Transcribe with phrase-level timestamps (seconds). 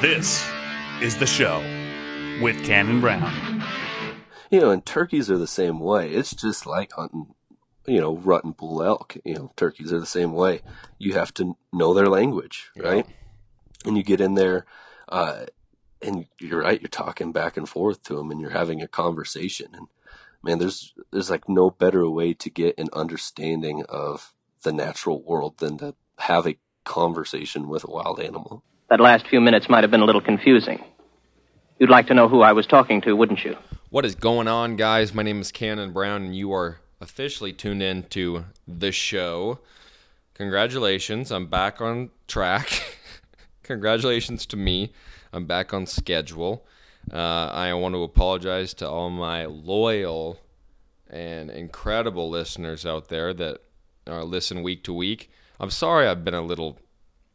[0.00, 0.48] This
[1.02, 1.58] is the show
[2.40, 3.64] with Cannon Brown.
[4.48, 6.10] You know, and turkeys are the same way.
[6.10, 7.34] It's just like hunting,
[7.84, 9.16] you know, rut and bull elk.
[9.24, 10.60] You know, turkeys are the same way.
[10.98, 13.06] You have to know their language, right?
[13.84, 14.66] And you get in there,
[15.08, 15.46] uh,
[16.00, 16.80] and you're right.
[16.80, 19.68] You're talking back and forth to them, and you're having a conversation.
[19.72, 19.88] And
[20.44, 25.58] man, there's there's like no better way to get an understanding of the natural world
[25.58, 28.62] than to have a conversation with a wild animal.
[28.88, 30.84] That last few minutes might have been a little confusing.
[31.80, 33.56] You'd like to know who I was talking to, wouldn't you?
[33.90, 35.12] What is going on, guys?
[35.12, 39.58] My name is Cannon Brown, and you are officially tuned in to the show.
[40.34, 43.00] Congratulations, I'm back on track.
[43.64, 44.92] Congratulations to me.
[45.32, 46.64] I'm back on schedule.
[47.12, 50.38] Uh, I want to apologize to all my loyal
[51.10, 53.62] and incredible listeners out there that
[54.06, 55.28] uh, listen week to week.
[55.58, 56.78] I'm sorry I've been a little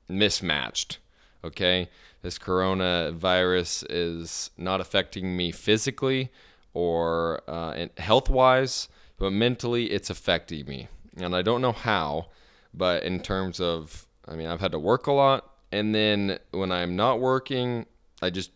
[0.08, 1.00] mismatched.
[1.44, 1.90] Okay,
[2.22, 6.32] this coronavirus is not affecting me physically
[6.74, 10.88] or uh, health wise, but mentally it's affecting me.
[11.18, 12.28] And I don't know how,
[12.74, 15.50] but in terms of, I mean, I've had to work a lot.
[15.72, 17.88] And then when I'm not working,
[18.22, 18.52] I just,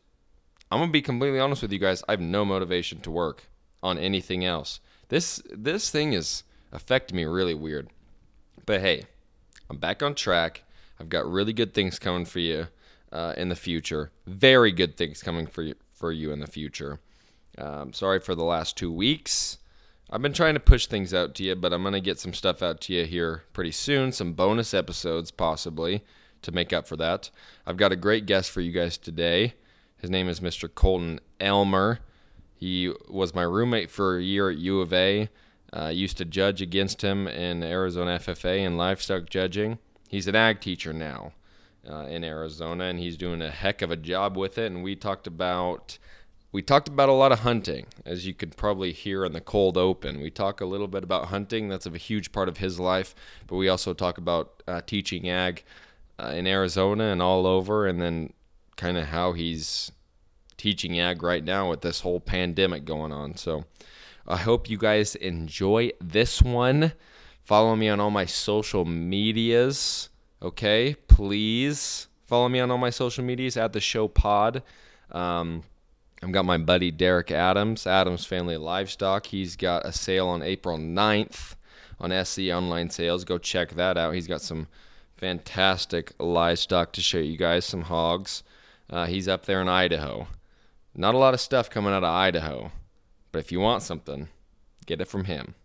[0.71, 2.03] I'm going to be completely honest with you guys.
[2.07, 3.47] I have no motivation to work
[3.81, 4.79] on anything else.
[5.09, 7.89] This, this thing is affecting me really weird.
[8.65, 9.05] But hey,
[9.69, 10.63] I'm back on track.
[10.99, 12.67] I've got really good things coming for you
[13.15, 14.11] uh, in the future.
[14.27, 16.99] Very good things coming for you, for you in the future.
[17.57, 19.57] Um, sorry for the last two weeks.
[20.11, 22.33] I've been trying to push things out to you, but I'm going to get some
[22.33, 24.11] stuff out to you here pretty soon.
[24.11, 26.03] Some bonus episodes, possibly,
[26.41, 27.29] to make up for that.
[27.65, 29.53] I've got a great guest for you guys today.
[29.97, 30.69] His name is Mr.
[30.73, 31.99] Colton Elmer.
[32.53, 35.29] He was my roommate for a year at U of A.
[35.71, 39.79] Uh, used to judge against him in Arizona FFA and livestock judging.
[40.09, 41.31] He's an ag teacher now
[41.89, 44.71] uh, in Arizona, and he's doing a heck of a job with it.
[44.71, 45.97] And we talked about
[46.51, 49.77] we talked about a lot of hunting, as you could probably hear in the cold
[49.77, 50.21] open.
[50.21, 53.13] We talk a little bit about hunting; that's a huge part of his life.
[53.47, 55.63] But we also talk about uh, teaching ag
[56.17, 58.33] uh, in Arizona and all over, and then
[58.77, 59.91] kind of how he's
[60.57, 63.37] teaching ag right now with this whole pandemic going on.
[63.37, 63.65] So.
[64.27, 66.93] I hope you guys enjoy this one.
[67.43, 70.09] Follow me on all my social medias.
[70.41, 74.61] Okay, please follow me on all my social medias at the show pod.
[75.11, 75.63] Um,
[76.21, 79.27] I've got my buddy Derek Adams, Adams Family Livestock.
[79.27, 81.55] He's got a sale on April 9th
[82.01, 83.23] on SE Online Sales.
[83.23, 84.13] Go check that out.
[84.13, 84.67] He's got some
[85.15, 88.43] fantastic livestock to show you guys, some hogs.
[88.89, 90.27] Uh, he's up there in Idaho.
[90.93, 92.73] Not a lot of stuff coming out of Idaho.
[93.31, 94.27] But if you want something,
[94.85, 95.55] get it from him.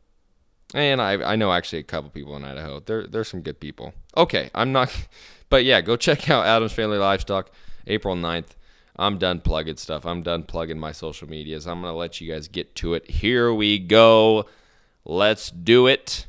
[0.74, 2.78] And I I know actually a couple people in Idaho.
[2.78, 3.92] They're they're some good people.
[4.16, 4.92] Okay, I'm not
[5.50, 7.50] but yeah, go check out Adams Family Livestock
[7.86, 8.56] April 9th.
[8.96, 10.04] I'm done plugging stuff.
[10.04, 11.66] I'm done plugging my social medias.
[11.66, 13.10] I'm going to let you guys get to it.
[13.10, 14.46] Here we go.
[15.04, 16.26] Let's do it.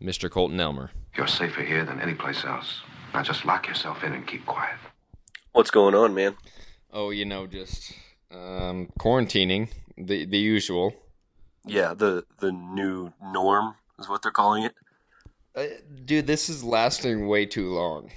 [0.00, 0.30] Mr.
[0.30, 0.90] Colton Elmer.
[1.16, 2.80] You're safer here than any place else.
[3.12, 4.76] Now just lock yourself in and keep quiet.
[5.52, 6.36] What's going on, man?
[6.92, 7.92] Oh, you know, just
[8.32, 10.94] um, quarantining the the usual.
[11.64, 14.74] Yeah, the the new norm is what they're calling it.
[15.54, 15.66] Uh,
[16.04, 18.10] dude, this is lasting way too long.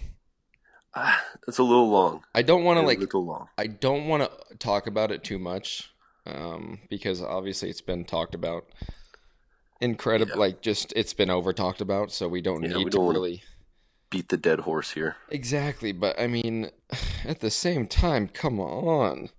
[0.97, 1.15] Uh,
[1.47, 2.23] it's a little long.
[2.33, 2.99] I don't want to like.
[2.99, 3.47] Little long.
[3.57, 5.91] I don't want to talk about it too much,
[6.25, 8.65] um, because obviously it's been talked about.
[9.79, 10.39] Incredible, yeah.
[10.39, 13.43] like just it's been over talked about, so we don't yeah, need we to really
[14.09, 15.17] beat the dead horse here.
[15.29, 16.71] Exactly, but I mean,
[17.25, 19.29] at the same time, come on.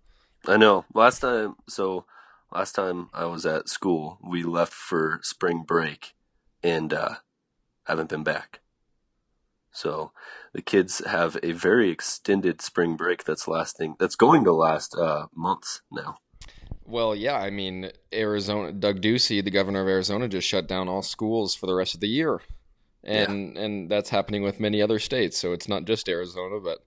[0.47, 0.84] I know.
[0.94, 2.04] Last time, so
[2.52, 6.14] last time I was at school, we left for spring break
[6.62, 7.16] and uh,
[7.84, 8.60] haven't been back.
[9.78, 10.11] So
[10.53, 15.27] the kids have a very extended spring break that's lasting, that's going to last uh,
[15.33, 16.16] months now.
[16.84, 21.03] Well, yeah, I mean, Arizona, Doug Ducey, the governor of Arizona, just shut down all
[21.03, 22.41] schools for the rest of the year,
[23.05, 23.62] and yeah.
[23.62, 25.39] and that's happening with many other states.
[25.39, 26.78] So it's not just Arizona, but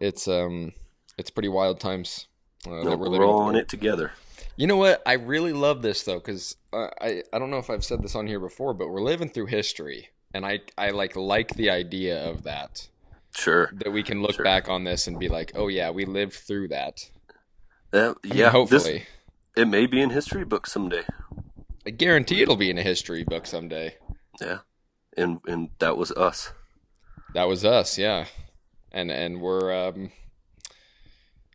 [0.00, 0.72] it's um
[1.16, 2.26] it's pretty wild times.
[2.66, 4.10] Uh, no, we're all rolling it together.
[4.56, 5.02] You know what?
[5.06, 8.16] I really love this though, because uh, I I don't know if I've said this
[8.16, 12.28] on here before, but we're living through history, and I I like like the idea
[12.28, 12.88] of that.
[13.36, 13.70] Sure.
[13.72, 14.44] That we can look sure.
[14.44, 17.08] back on this and be like, oh yeah, we lived through that.
[17.92, 18.98] Uh, yeah, mean, hopefully.
[18.98, 19.06] This,
[19.56, 21.02] it may be in history books someday.
[21.86, 23.96] I guarantee it'll be in a history book someday.
[24.40, 24.58] Yeah,
[25.16, 26.52] and and that was us.
[27.34, 28.26] That was us, yeah,
[28.92, 30.10] and and we're um,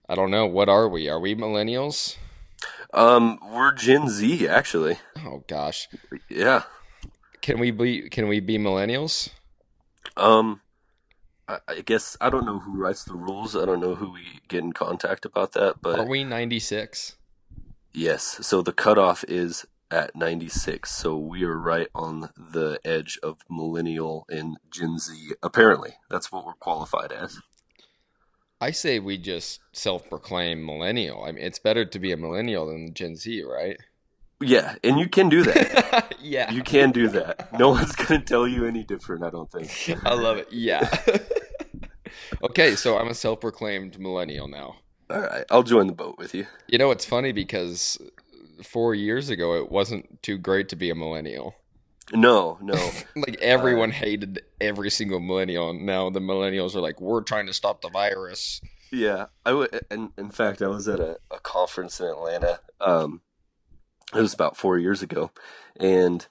[0.08, 1.08] I don't know, what are we?
[1.08, 2.18] Are we millennials?
[2.94, 4.98] Um, we're Gen Z actually.
[5.18, 5.88] Oh gosh.
[6.28, 6.64] Yeah.
[7.42, 9.30] Can we be can we be millennials?
[10.18, 10.62] Um
[11.48, 13.56] I, I guess I don't know who writes the rules.
[13.56, 17.16] I don't know who we get in contact about that, but Are we 96?
[17.94, 18.40] yes.
[18.42, 20.92] So the cutoff is at 96.
[20.92, 25.32] So we are right on the edge of millennial and Gen Z.
[25.42, 27.40] Apparently, that's what we're qualified as.
[28.62, 31.24] I say we just self-proclaim millennial.
[31.24, 33.78] I mean, it's better to be a millennial than Gen Z, right?
[34.42, 36.16] Yeah, and you can do that.
[36.22, 36.52] yeah.
[36.52, 37.58] you can do that.
[37.60, 39.24] No one's gonna tell you any different.
[39.24, 40.00] I don't think.
[40.06, 40.48] I love it.
[40.52, 40.90] Yeah.
[42.44, 44.76] okay, so I'm a self-proclaimed millennial now.
[45.10, 46.48] All right, I'll join the boat with you.
[46.68, 47.98] You know, it's funny because
[48.64, 51.56] four years ago it wasn't too great to be a millennial.
[52.14, 52.92] No, no.
[53.16, 55.74] Like everyone hated every single millennial.
[55.74, 58.62] Now the millennials are like, we're trying to stop the virus.
[58.92, 59.82] Yeah, I would.
[59.92, 62.60] In, in fact, I was at a, a conference in Atlanta.
[62.82, 63.22] Um,
[64.14, 65.32] it was about four years ago,
[65.80, 66.28] and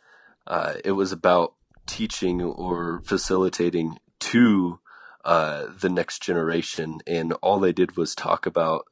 [0.46, 1.54] uh, it was about
[1.86, 4.80] teaching or facilitating to
[5.24, 7.00] uh, the next generation.
[7.06, 8.86] And all they did was talk about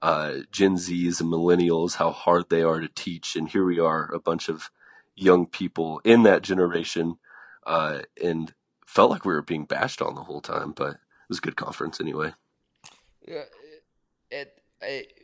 [0.00, 3.36] uh, Gen Zs and millennials, how hard they are to teach.
[3.36, 4.70] And here we are, a bunch of
[5.14, 7.18] young people in that generation,
[7.66, 8.54] uh, and
[8.86, 10.72] felt like we were being bashed on the whole time.
[10.72, 12.32] But it was a good conference anyway.
[13.26, 13.44] Yeah,
[14.30, 14.61] it,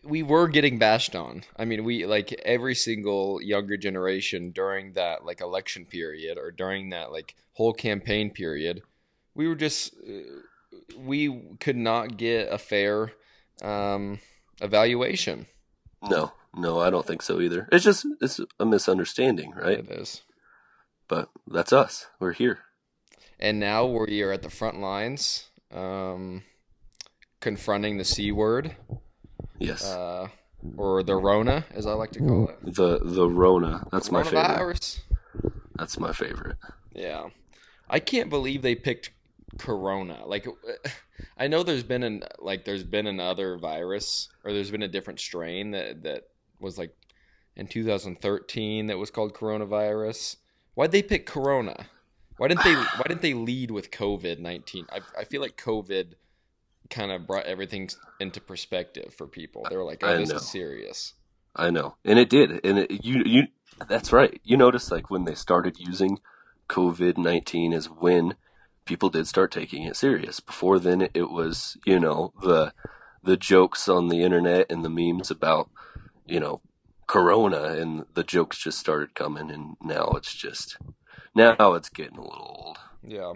[0.02, 1.44] we were getting bashed on.
[1.56, 6.90] I mean, we like every single younger generation during that like election period or during
[6.90, 8.82] that like whole campaign period,
[9.34, 13.12] we were just uh, we could not get a fair
[13.62, 14.20] um,
[14.60, 15.46] evaluation.
[16.08, 17.69] No, no, I don't think so either.
[17.72, 19.78] It's just it's a misunderstanding, right?
[19.78, 20.22] It is.
[21.08, 22.06] But that's us.
[22.20, 22.60] We're here.
[23.40, 26.43] And now we are at the front lines, um,
[27.40, 28.76] confronting the C word,
[29.58, 29.84] Yes.
[29.84, 30.28] uh,
[30.76, 32.75] or the Rona, as I like to call it.
[32.75, 33.87] the the Rona.
[33.93, 35.00] That's my favorite.
[35.76, 36.56] That's my favorite.
[36.93, 37.28] Yeah,
[37.88, 39.10] I can't believe they picked
[39.58, 40.25] Corona.
[40.26, 40.46] Like,
[41.38, 45.20] I know there's been an like there's been another virus or there's been a different
[45.20, 46.28] strain that that
[46.60, 46.94] was like
[47.56, 50.37] in 2013 that was called coronavirus.
[50.75, 51.87] Why'd they pick Corona?
[52.37, 54.87] Why didn't they Why didn't they lead with COVID 19?
[54.90, 56.14] I I feel like COVID
[56.90, 57.90] kind of brought everything
[58.20, 59.67] into perspective for people.
[59.69, 60.37] They were like, "Oh, I this know.
[60.37, 61.14] is serious."
[61.56, 63.43] I know, and it did, and it, you you.
[63.88, 64.40] That's right.
[64.44, 66.19] You notice like when they started using
[66.69, 68.35] COVID nineteen is when
[68.85, 70.40] people did start taking it serious.
[70.40, 72.73] Before then, it was you know the
[73.23, 75.70] the jokes on the internet and the memes about
[76.26, 76.61] you know
[77.06, 80.76] Corona, and the jokes just started coming, and now it's just
[81.34, 82.79] now it's getting a little old.
[83.06, 83.32] Yeah.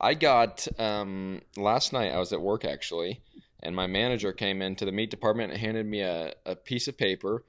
[0.00, 3.20] I got um last night I was at work actually
[3.62, 6.98] and my manager came into the meat department and handed me a, a piece of
[6.98, 7.44] paper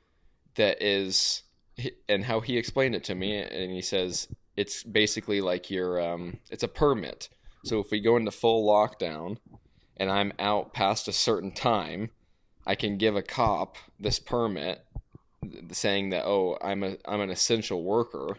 [0.56, 1.44] that is
[2.07, 6.38] and how he explained it to me and he says it's basically like your um
[6.50, 7.30] it's a permit.
[7.63, 9.38] So if we go into full lockdown
[9.97, 12.12] and I'm out past a certain time,
[12.65, 14.86] I can give a cop this permit
[15.71, 18.38] saying that oh I'm a I'm an essential worker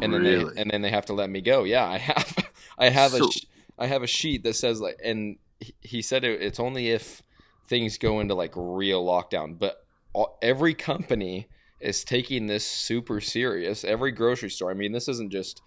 [0.00, 1.64] and then really, they and then they have to let me go.
[1.64, 3.30] Yeah, I have I have So-
[3.78, 7.22] a have a sheet that says like and he- he said it, it's only if
[7.68, 11.48] things go into like real lockdown, but all, every company
[11.80, 13.84] is taking this super serious.
[13.84, 14.70] Every grocery store.
[14.70, 15.60] I mean, this isn't just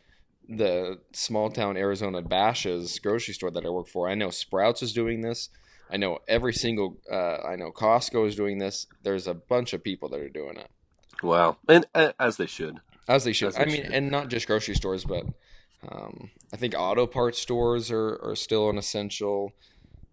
[0.50, 4.08] the small town Arizona Bashas' grocery store that I work for.
[4.10, 5.50] I know Sprouts is doing this.
[5.90, 8.88] I know every single uh, I know Costco is doing this.
[9.04, 10.70] There's a bunch of people that are doing it.
[11.24, 12.80] wow, and uh, as they should.
[13.08, 13.50] As they should.
[13.50, 13.94] As they I mean, should.
[13.94, 15.26] and not just grocery stores, but
[15.88, 19.54] um, I think auto parts stores are, are still an essential.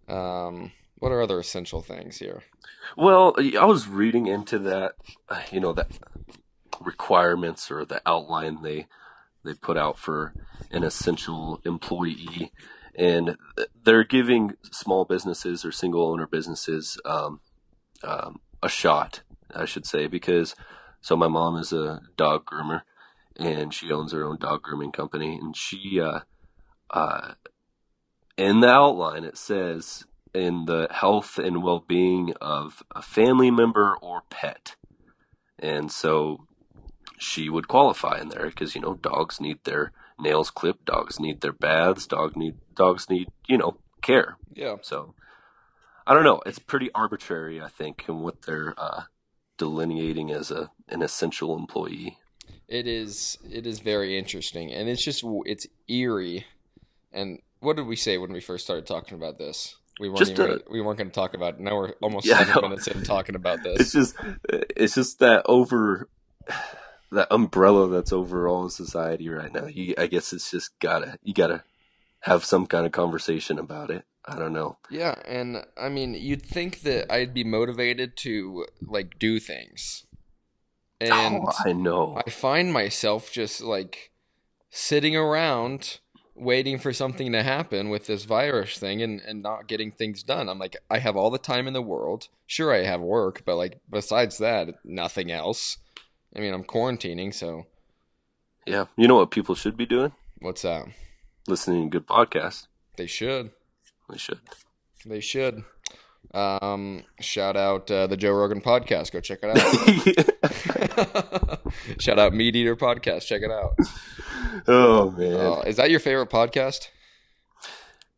[0.09, 2.43] Um, what are other essential things here?
[2.97, 4.95] Well, I was reading into that,
[5.51, 5.89] you know, that
[6.81, 8.87] requirements or the outline they
[9.45, 10.33] they put out for
[10.71, 12.51] an essential employee,
[12.97, 13.37] and
[13.85, 17.41] they're giving small businesses or single owner businesses um,
[18.03, 19.21] um, a shot,
[19.55, 20.55] I should say, because
[21.05, 22.81] so my mom is a dog groomer,
[23.37, 26.21] and she owns her own dog grooming company, and she uh,
[26.89, 27.35] uh,
[28.39, 34.23] in the outline it says in the health and well-being of a family member or
[34.31, 34.77] pet.
[35.59, 36.47] And so
[37.19, 41.43] she would qualify in there because you know dogs need their nails clipped dogs need
[41.43, 44.39] their baths dog need dogs need you know care.
[44.55, 44.77] Yeah.
[44.81, 45.15] so
[46.07, 46.41] i don't know.
[46.47, 49.03] It's pretty arbitrary i think in what they're uh,
[49.59, 52.19] delineating as a an essential employee
[52.69, 53.39] It is.
[53.51, 56.47] It is very interesting, and it's just it's eerie.
[57.13, 59.77] And what did we say when we first started talking about this?
[60.01, 61.55] We weren't even, uh, we weren't going to talk about.
[61.55, 61.61] It.
[61.61, 63.81] Now we're almost Yeah, seven minutes in talking about this.
[63.81, 64.17] it's just
[64.51, 66.09] it's just that over
[67.13, 71.33] that umbrella that's over all society right now you, i guess it's just gotta you
[71.33, 71.63] gotta
[72.21, 74.05] have some kind of conversation about it.
[74.27, 74.79] I don't know.
[74.91, 80.07] Yeah, and I mean, you'd think that I'd be motivated to like do things.
[81.01, 82.21] And oh, I know.
[82.27, 84.13] I find myself just like
[84.71, 86.01] sitting around
[86.35, 90.49] waiting for something to happen with this virus thing and, and not getting things done.
[90.49, 92.29] I'm like, I have all the time in the world.
[92.47, 95.79] Sure, I have work, but like, besides that, nothing else.
[96.35, 97.67] I mean, I'm quarantining, so
[98.67, 98.87] Yeah.
[98.97, 100.13] You know what people should be doing?
[100.41, 100.87] what's that?
[101.47, 102.67] Listening to good podcasts.
[102.97, 103.51] They should.
[104.11, 104.41] They should.
[105.07, 105.65] They should.
[106.33, 109.13] Um, shout out uh, the Joe Rogan podcast.
[109.13, 111.61] Go check it out.
[112.01, 113.27] shout out Meat Eater podcast.
[113.27, 113.77] Check it out.
[114.67, 115.35] oh man.
[115.35, 116.89] Uh, is that your favorite podcast?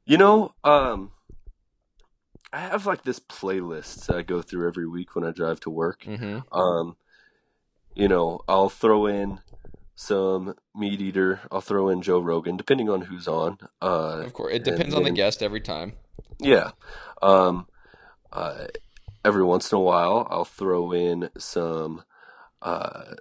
[0.05, 1.11] You know, um,
[2.53, 5.71] I have like this playlist that I go through every week when I drive to
[5.71, 6.05] work.
[6.05, 6.57] Mm-hmm.
[6.57, 6.97] Um,
[7.95, 9.41] you know, I'll throw in
[9.97, 11.41] some meat eater.
[11.51, 13.59] I'll throw in Joe Rogan, depending on who's on.
[13.83, 15.95] Uh, Of course, it and depends on the then- guest every time.
[16.39, 16.71] Yeah.
[17.23, 17.67] Um,
[18.33, 18.67] uh,
[19.25, 22.05] every once in a while, I'll throw in some.
[22.63, 23.15] Uh,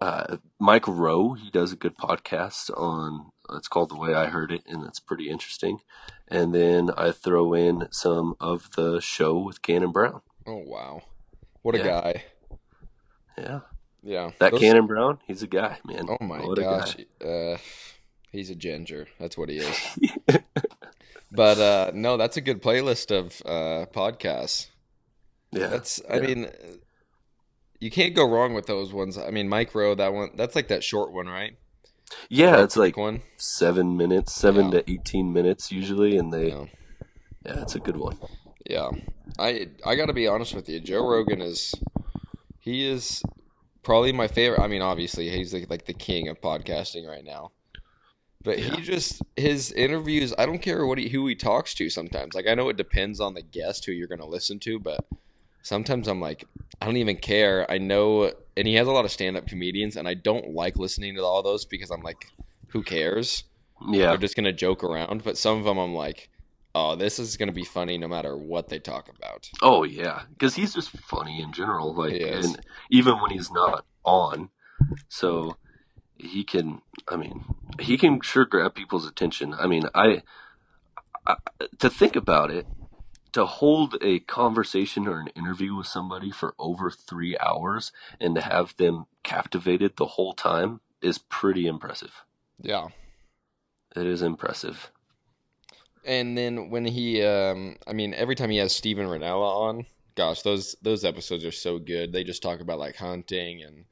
[0.00, 3.30] uh, Mike Rowe, he does a good podcast on.
[3.54, 5.78] It's called The Way I Heard It, and it's pretty interesting.
[6.28, 10.22] And then I throw in some of the show with Cannon Brown.
[10.46, 11.02] Oh wow,
[11.62, 11.84] what a Yeah.
[11.84, 12.24] guy!
[13.38, 13.60] Yeah,
[14.02, 16.06] Yeah, that Those- Cannon Brown, he's a guy, man.
[16.08, 17.56] Oh my What gosh, uh,
[18.32, 19.06] he's a ginger.
[19.20, 19.98] That's what he is.
[21.30, 24.68] but uh, no, that's a good playlist of uh, podcasts.
[25.52, 26.20] Yeah, That's, I yeah.
[26.22, 26.50] mean,
[27.78, 29.18] you can't go wrong with those ones.
[29.18, 31.56] I mean, Mike Rowe, that one, that's like that short one, right?
[32.30, 33.20] yeah, That it's like one.
[33.36, 34.80] seven minutes, seven Yeah.
[34.80, 36.64] to eighteen minutes usually, and they, Yeah.
[37.44, 38.18] yeah, it's a good one.
[38.68, 38.90] Yeah,
[39.38, 40.80] I I got to be honest with you.
[40.80, 41.74] Joe Rogan is
[42.60, 43.22] he is
[43.82, 44.60] probably my favorite.
[44.60, 47.52] I mean, obviously he's like, like the king of podcasting right now.
[48.44, 48.76] But Yeah.
[48.76, 50.34] he just his interviews.
[50.36, 51.88] I don't care what he, who he talks to.
[51.88, 54.78] Sometimes, like I know it depends on the guest who you're going to listen to,
[54.80, 55.04] but
[55.62, 56.44] sometimes I'm like,
[56.80, 57.70] I don't even care.
[57.70, 60.76] I know, and he has a lot of stand up comedians, and I don't like
[60.76, 62.26] listening to all those because I'm like,
[62.68, 63.44] who cares?
[63.90, 65.22] Yeah, They're just gonna joke around.
[65.22, 66.28] But some of them, I'm like,
[66.74, 69.50] oh, this is gonna be funny no matter what they talk about.
[69.60, 71.94] Oh yeah, because he's just funny in general.
[71.94, 72.60] Like, and
[72.90, 74.50] even when he's not on,
[75.08, 75.56] so
[76.16, 76.82] he can.
[77.08, 77.44] I mean,
[77.80, 79.54] he can sure grab people's attention.
[79.54, 80.22] I mean, I,
[81.26, 81.36] I
[81.78, 82.66] to think about it,
[83.32, 88.42] to hold a conversation or an interview with somebody for over three hours and to
[88.42, 92.24] have them captivated the whole time is pretty impressive.
[92.60, 92.88] Yeah.
[93.96, 94.90] It is impressive.
[96.04, 100.42] And then when he, um, I mean, every time he has Steven Rinella on, gosh,
[100.42, 102.12] those those episodes are so good.
[102.12, 103.84] They just talk about like hunting and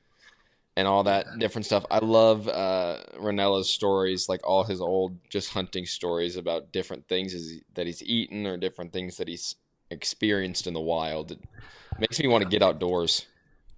[0.76, 1.84] and all that different stuff.
[1.90, 7.34] I love uh, Rinella's stories, like all his old just hunting stories about different things
[7.34, 9.56] is- that he's eaten or different things that he's
[9.90, 11.32] experienced in the wild.
[11.32, 11.40] It
[11.98, 13.26] makes me want to get outdoors.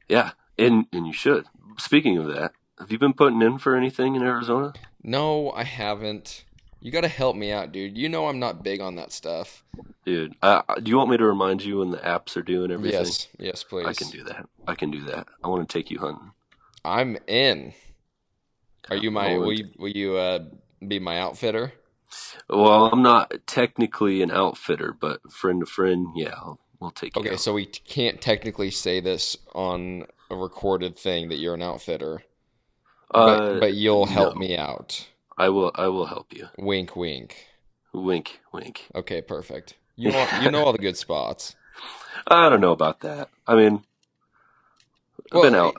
[0.08, 1.46] Yeah, and and you should.
[1.78, 4.72] Speaking of that, have you been putting in for anything in Arizona?
[5.02, 6.44] No, I haven't.
[6.82, 7.96] You got to help me out, dude.
[7.96, 9.62] You know I'm not big on that stuff.
[10.04, 12.98] Dude, uh, do you want me to remind you when the apps are doing everything?
[12.98, 13.86] Yes, yes, please.
[13.86, 14.48] I can do that.
[14.66, 15.28] I can do that.
[15.44, 16.32] I want to take you hunting.
[16.84, 17.72] I'm in.
[18.90, 19.38] Are you my?
[19.38, 19.68] Will you?
[19.78, 20.40] Will you uh,
[20.86, 21.72] be my outfitter?
[22.50, 27.20] Well, I'm not technically an outfitter, but friend to friend, yeah, I'll, we'll take you.
[27.20, 27.40] Okay, out.
[27.40, 32.24] so we can't technically say this on a recorded thing that you're an outfitter,
[33.10, 34.40] but Uh, but you'll help no.
[34.40, 35.06] me out.
[35.42, 35.72] I will.
[35.74, 36.48] I will help you.
[36.56, 37.46] Wink, wink.
[37.92, 38.86] Wink, wink.
[38.94, 39.74] Okay, perfect.
[39.96, 41.56] You know, you know all the good spots.
[42.28, 43.28] I don't know about that.
[43.46, 43.82] I mean,
[45.32, 45.76] I've Well, been out.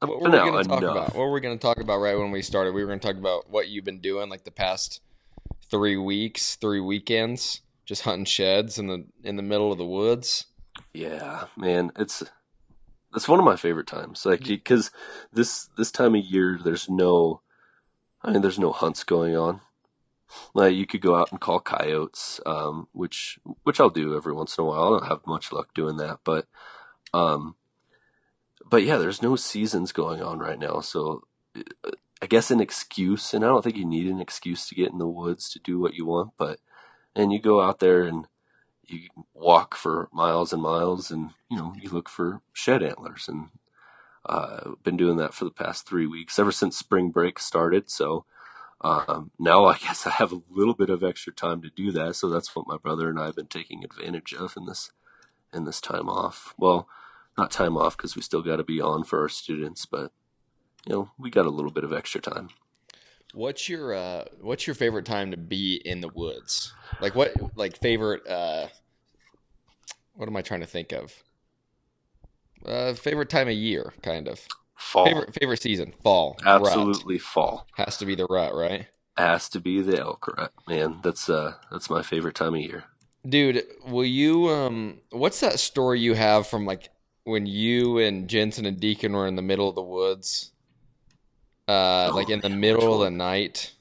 [0.00, 0.92] I've What were been we out going to talk enough.
[0.92, 1.14] about?
[1.14, 2.72] What were we going to talk about right when we started?
[2.74, 5.00] We were going to talk about what you've been doing, like the past
[5.70, 10.46] three weeks, three weekends, just hunting sheds in the in the middle of the woods.
[10.94, 12.22] Yeah, man, it's
[13.14, 14.24] it's one of my favorite times.
[14.26, 14.90] Like because
[15.32, 17.42] this this time of year, there's no,
[18.22, 19.60] I mean, there's no hunts going on.
[20.54, 24.58] Like you could go out and call coyotes, um, which which I'll do every once
[24.58, 24.82] in a while.
[24.82, 26.46] I don't have much luck doing that, but
[27.14, 27.54] um,
[28.68, 31.22] but yeah, there's no seasons going on right now, so
[32.20, 34.98] I guess an excuse, and I don't think you need an excuse to get in
[34.98, 36.58] the woods to do what you want, but
[37.14, 38.26] and you go out there and
[38.86, 43.48] you walk for miles and miles and you know you look for shed antlers and
[44.26, 48.24] uh been doing that for the past three weeks ever since spring break started so
[48.82, 52.16] um now i guess i have a little bit of extra time to do that
[52.16, 54.90] so that's what my brother and i have been taking advantage of in this
[55.52, 56.88] in this time off well
[57.36, 60.12] not time off because we still got to be on for our students but
[60.86, 62.50] you know we got a little bit of extra time
[63.34, 66.72] What's your uh, What's your favorite time to be in the woods?
[67.00, 67.32] Like what?
[67.56, 68.26] Like favorite?
[68.26, 68.68] Uh,
[70.14, 71.22] what am I trying to think of?
[72.64, 74.40] Uh, favorite time of year, kind of.
[74.76, 75.06] Fall.
[75.06, 76.38] Favorite favorite season, fall.
[76.44, 76.62] rut.
[76.62, 77.66] Absolutely fall.
[77.76, 78.86] has to be the rut, right?
[79.16, 81.00] Has to be the elk rut, man.
[81.02, 82.84] That's uh that's my favorite time of year.
[83.28, 86.90] Dude, will you um what's that story you have from like
[87.24, 90.52] when you and Jensen and Deacon were in the middle of the woods?
[91.66, 93.72] Uh Oh, like in the man, middle of the night.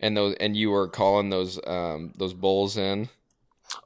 [0.00, 3.10] And those and you were calling those um those bulls in.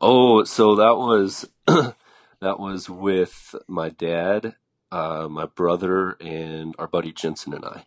[0.00, 1.48] Oh, so that was
[2.42, 4.56] that was with my dad,
[4.90, 7.86] uh, my brother, and our buddy Jensen and I.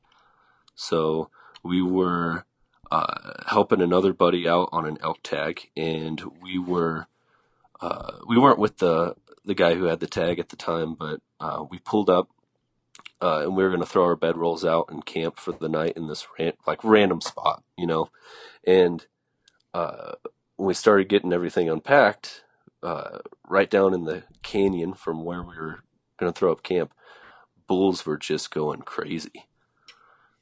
[0.75, 1.29] So
[1.61, 2.45] we were
[2.89, 7.07] uh, helping another buddy out on an elk tag, and we were
[7.81, 11.19] uh, we weren't with the the guy who had the tag at the time, but
[11.39, 12.29] uh, we pulled up.
[13.21, 15.93] Uh, and we were going to throw our bedrolls out and camp for the night
[15.95, 18.09] in this ran- like random spot, you know.
[18.67, 19.05] And
[19.73, 20.13] uh,
[20.57, 22.44] when we started getting everything unpacked,
[22.85, 25.79] uh, right down in the canyon from where we were
[26.17, 26.93] going to throw up camp,
[27.67, 29.47] bulls were just going crazy,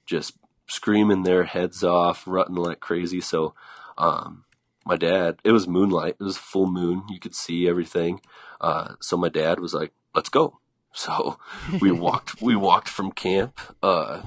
[0.06, 3.22] just screaming their heads off, rutting like crazy.
[3.22, 3.54] So,
[3.98, 4.44] um,
[4.86, 8.20] my dad, it was moonlight, it was full moon, you could see everything.
[8.60, 10.60] Uh, so my dad was like, "Let's go."
[10.96, 11.40] So
[11.82, 14.22] we walked, we walked from camp, uh,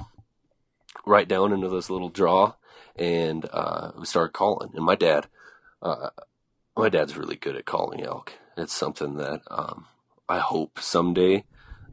[1.07, 2.55] right down into this little draw,
[2.97, 4.71] and uh, we started calling.
[4.75, 5.29] And my dad,
[5.81, 6.11] uh,
[6.77, 8.33] my dad's really good at calling elk.
[8.57, 9.87] It's something that um,
[10.29, 11.45] I hope someday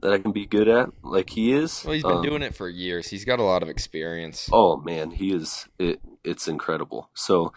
[0.01, 1.83] that I can be good at, like he is.
[1.85, 3.07] Well, he's been Um, doing it for years.
[3.09, 4.49] He's got a lot of experience.
[4.51, 5.67] Oh man, he is.
[5.79, 7.09] It, it's incredible.
[7.13, 7.53] So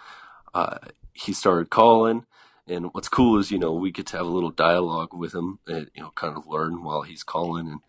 [0.54, 0.78] uh,
[1.12, 2.24] he started calling,
[2.68, 5.58] and what's cool is you know we get to have a little dialogue with him,
[5.66, 7.80] and you know kind of learn while he's calling, and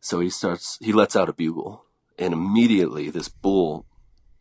[0.00, 0.78] so he starts.
[0.80, 1.84] He lets out a bugle,
[2.18, 3.84] and immediately this bull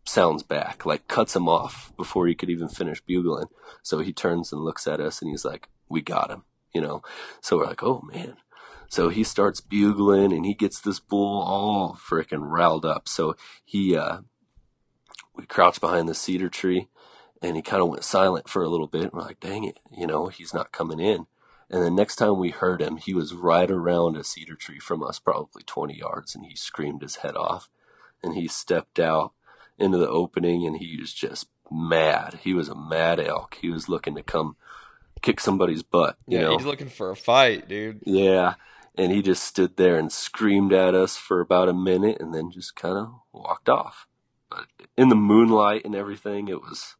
[0.08, 3.48] sounds back, like cuts him off before he could even finish bugling.
[3.84, 7.02] So he turns and looks at us, and he's like, "We got him," you know.
[7.42, 8.38] So we're like, "Oh man."
[8.90, 13.08] So he starts bugling and he gets this bull all freaking riled up.
[13.08, 14.20] So he, uh,
[15.36, 16.88] we crouched behind the cedar tree
[17.42, 19.14] and he kind of went silent for a little bit.
[19.14, 21.28] We're like, dang it, you know, he's not coming in.
[21.70, 25.04] And the next time we heard him, he was right around a cedar tree from
[25.04, 27.70] us, probably 20 yards, and he screamed his head off.
[28.24, 29.34] And he stepped out
[29.78, 32.40] into the opening and he was just mad.
[32.44, 33.58] He was a mad elk.
[33.62, 34.56] He was looking to come
[35.22, 36.58] kick somebody's butt, yeah, know?
[36.58, 38.02] he's looking for a fight, dude.
[38.06, 38.56] Yeah.
[38.96, 42.52] And he just stood there and screamed at us for about a minute and then
[42.52, 44.08] just kind of walked off.
[44.50, 44.66] But
[44.98, 46.96] in the moonlight and everything, it was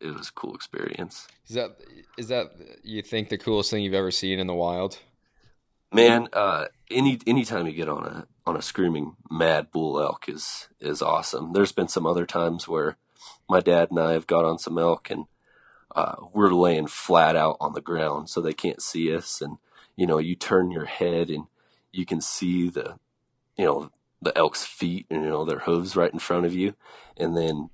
[0.00, 1.28] it was a cool experience.
[1.48, 1.76] Is that
[2.16, 4.98] is that you think the coolest thing you've ever seen in the wild?
[5.92, 10.68] Man, uh any anytime you get on a on a screaming mad bull elk is
[10.80, 11.52] is awesome.
[11.52, 12.96] There's been some other times where
[13.48, 15.26] my dad and I have got on some elk and
[15.94, 19.58] uh, we're laying flat out on the ground so they can't see us and
[19.94, 21.44] you know you turn your head and
[21.92, 22.98] you can see the
[23.58, 23.90] you know
[24.22, 26.74] the elk's feet and you know their hooves right in front of you
[27.18, 27.68] and then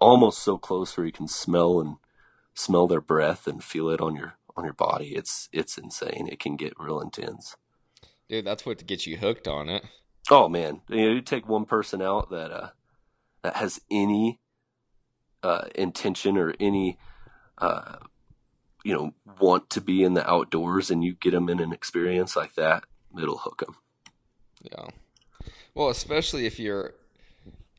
[0.00, 1.96] almost so close where you can smell and
[2.54, 6.38] smell their breath and feel it on your on your body it's it's insane it
[6.38, 7.56] can get real intense
[8.28, 9.84] Dude, that's what gets you hooked on it.
[10.30, 12.68] Oh man, you know, you take one person out that uh,
[13.42, 14.38] that has any
[15.42, 16.98] uh, intention or any
[17.56, 17.96] uh,
[18.84, 22.36] you know want to be in the outdoors, and you get them in an experience
[22.36, 22.84] like that,
[23.18, 23.76] it'll hook them.
[24.60, 24.88] Yeah.
[25.74, 26.94] Well, especially if you're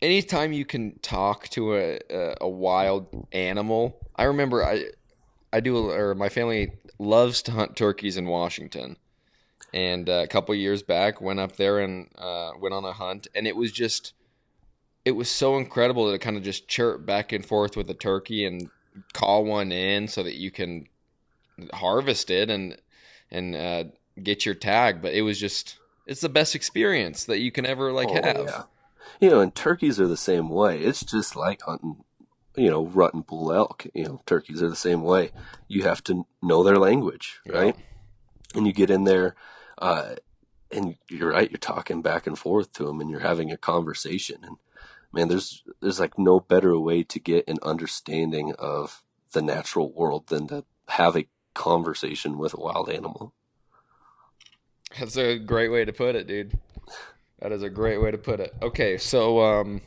[0.02, 4.00] anytime you can talk to a a, a wild animal.
[4.16, 4.86] I remember I
[5.52, 8.98] I do or my family loves to hunt turkeys in Washington.
[9.74, 13.28] And uh, a couple years back went up there and uh, went on a hunt
[13.36, 14.14] and it was just
[15.06, 18.46] it was so incredible to kind of just chirp back and forth with a turkey
[18.46, 18.70] and
[19.14, 20.88] call one in so that you can
[21.74, 22.78] harvest it and
[23.32, 23.84] and uh,
[24.22, 25.02] get your tag.
[25.02, 28.46] But it was just it's the best experience that you can ever like Oh, have.
[28.46, 28.64] yeah.
[29.20, 30.80] You know, and turkeys are the same way.
[30.80, 32.04] It's just like hunting,
[32.56, 33.86] you know, rutting bull elk.
[33.94, 35.32] You know, turkeys are the same way.
[35.68, 37.76] You have to know their language, right?
[38.56, 39.36] And you get in there,
[39.78, 40.16] uh,
[40.72, 41.50] and you're right.
[41.50, 44.38] You're talking back and forth to them, and you're having a conversation.
[44.44, 44.58] And
[45.14, 50.28] man, there's there's like no better way to get an understanding of the natural world
[50.28, 53.34] than to have a conversation with a wild animal.
[54.98, 56.58] That's a great way to put it, dude.
[57.40, 58.54] That is a great way to put it.
[58.62, 59.82] Okay, so um,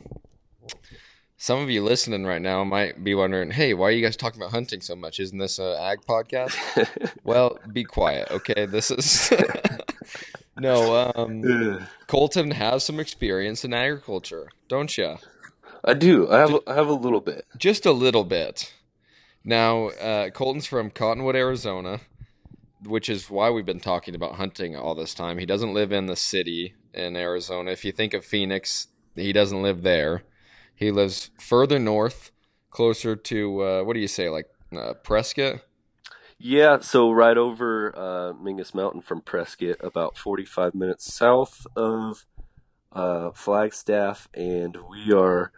[1.37, 4.41] some of you listening right now might be wondering, "Hey, why are you guys talking
[4.41, 5.19] about hunting so much?
[5.19, 6.55] Isn't this a ag podcast?"
[7.23, 8.65] well, be quiet, okay?
[8.65, 9.31] This is
[10.57, 11.11] no.
[11.15, 15.17] Um, Colton has some experience in agriculture, don't you?
[15.83, 16.31] I do.
[16.31, 16.59] I have.
[16.67, 17.45] I have a little bit.
[17.57, 18.73] Just a little bit.
[19.43, 21.99] Now, uh, Colton's from Cottonwood, Arizona,
[22.85, 25.37] which is why we've been talking about hunting all this time.
[25.37, 27.71] He doesn't live in the city in Arizona.
[27.71, 30.23] If you think of Phoenix, he doesn't live there.
[30.83, 32.31] He lives further north,
[32.69, 35.61] closer to uh, what do you say, like uh, Prescott?
[36.37, 42.25] Yeah, so right over uh, Mingus Mountain from Prescott, about 45 minutes south of
[42.91, 45.53] uh, Flagstaff, and we are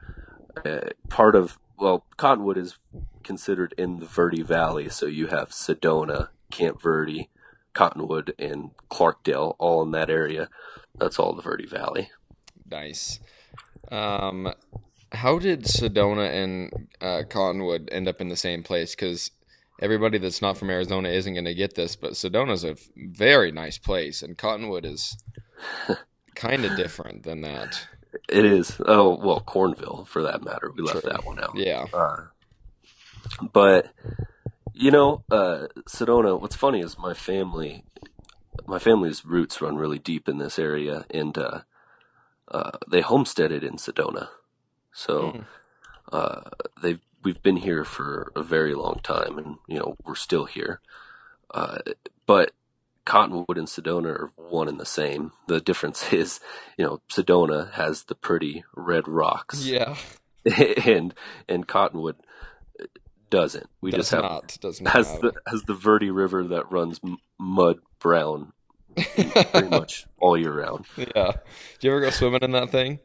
[0.63, 2.77] uh, part of, well, Cottonwood is
[3.23, 7.29] considered in the Verde Valley, so you have Sedona, Camp Verde,
[7.73, 10.49] Cottonwood, and Clarkdale all in that area.
[10.99, 12.11] That's all the Verde Valley.
[12.69, 13.19] Nice.
[13.91, 14.53] Um,
[15.11, 18.95] how did Sedona and uh, Cottonwood end up in the same place?
[18.95, 19.31] Because
[19.81, 23.77] everybody that's not from Arizona isn't going to get this, but Sedona's a very nice
[23.77, 25.17] place, and Cottonwood is
[26.35, 27.87] kind of different than that.
[28.29, 28.79] It is.
[28.85, 30.71] Oh, well, Cornville, for that matter.
[30.75, 31.11] We left True.
[31.11, 31.55] that one out.
[31.55, 31.85] Yeah.
[31.93, 32.25] Uh,
[33.51, 33.91] but
[34.73, 36.39] you know, uh, Sedona.
[36.39, 37.83] What's funny is my family,
[38.67, 41.61] my family's roots run really deep in this area, and uh,
[42.49, 44.29] uh, they homesteaded in Sedona.
[44.97, 45.45] So Mm.
[46.11, 46.41] uh,
[46.81, 50.79] they've we've been here for a very long time, and you know we're still here.
[51.53, 51.79] Uh,
[52.25, 52.51] but
[53.05, 55.31] Cottonwood and Sedona are one and the same.
[55.47, 56.39] The difference is,
[56.77, 59.95] you know, Sedona has the pretty red rocks Yeah.
[60.85, 61.13] and
[61.49, 62.15] and Cottonwood
[63.29, 63.69] doesn't.
[63.81, 64.57] We does just have not.
[64.61, 64.93] Does not.
[64.93, 68.53] has the has the Verde River that runs m- mud brown
[68.95, 70.85] pretty much all year round.
[70.97, 71.33] Yeah.
[71.79, 72.99] Do you ever go swimming in that thing?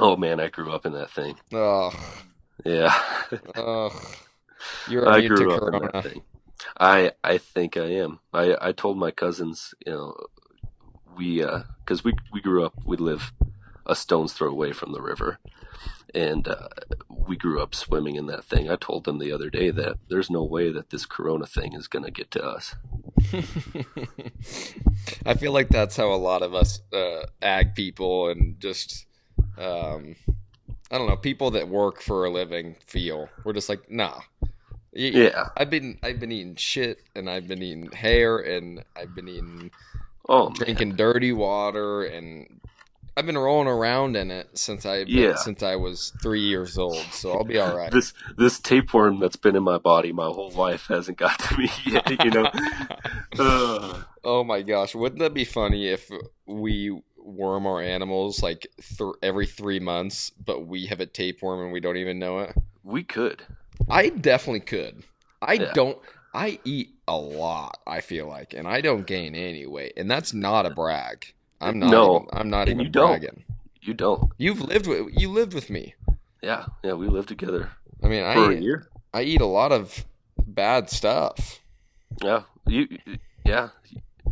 [0.00, 1.36] Oh man, I grew up in that thing.
[1.52, 1.94] Ugh.
[2.64, 2.94] Yeah,
[3.54, 3.92] Ugh.
[4.88, 6.22] You're I to grew up in that thing.
[6.78, 8.20] I I think I am.
[8.32, 10.14] I I told my cousins, you know,
[11.16, 11.44] we
[11.84, 13.32] because we we grew up, we live
[13.86, 15.38] a stone's throw away from the river,
[16.14, 16.68] and uh,
[17.08, 18.70] we grew up swimming in that thing.
[18.70, 21.88] I told them the other day that there's no way that this Corona thing is
[21.88, 22.74] gonna get to us.
[25.26, 29.06] I feel like that's how a lot of us uh, ag people and just
[29.58, 30.16] um,
[30.90, 33.28] I don't know people that work for a living feel.
[33.44, 34.20] We're just like, nah.
[34.92, 35.48] Yeah.
[35.56, 39.70] I've been I've been eating shit and I've been eating hair and I've been eating
[40.28, 40.52] Oh, man.
[40.54, 42.60] drinking dirty water and
[43.16, 45.34] I've been rolling around in it since I Yeah.
[45.34, 47.04] since I was three years old.
[47.10, 47.90] So I'll be all right.
[47.90, 51.68] this this tapeworm that's been in my body my whole life hasn't got to me
[51.86, 52.24] yet.
[52.24, 52.50] You know.
[53.38, 54.04] Ugh.
[54.26, 56.08] Oh my gosh, wouldn't that be funny if
[56.46, 61.72] we worm our animals like th- every three months, but we have a tapeworm and
[61.72, 62.54] we don't even know it?
[62.84, 63.42] we could.
[63.88, 65.02] I definitely could.
[65.42, 65.72] I Yeah.
[65.72, 65.98] don't.
[66.34, 67.78] I eat a lot.
[67.86, 71.32] I feel like, and I don't gain any weight, and that's not a brag.
[71.60, 71.90] I'm not.
[71.90, 73.08] No, even, I'm not and even you don't.
[73.08, 73.44] bragging.
[73.80, 74.32] You don't.
[74.36, 75.94] You've lived with you lived with me.
[76.42, 76.92] Yeah, yeah.
[76.92, 77.70] We lived together
[78.02, 78.88] I mean, for I a year.
[79.14, 80.04] I eat a lot of
[80.46, 81.60] bad stuff.
[82.22, 82.88] Yeah, you.
[83.44, 83.70] Yeah,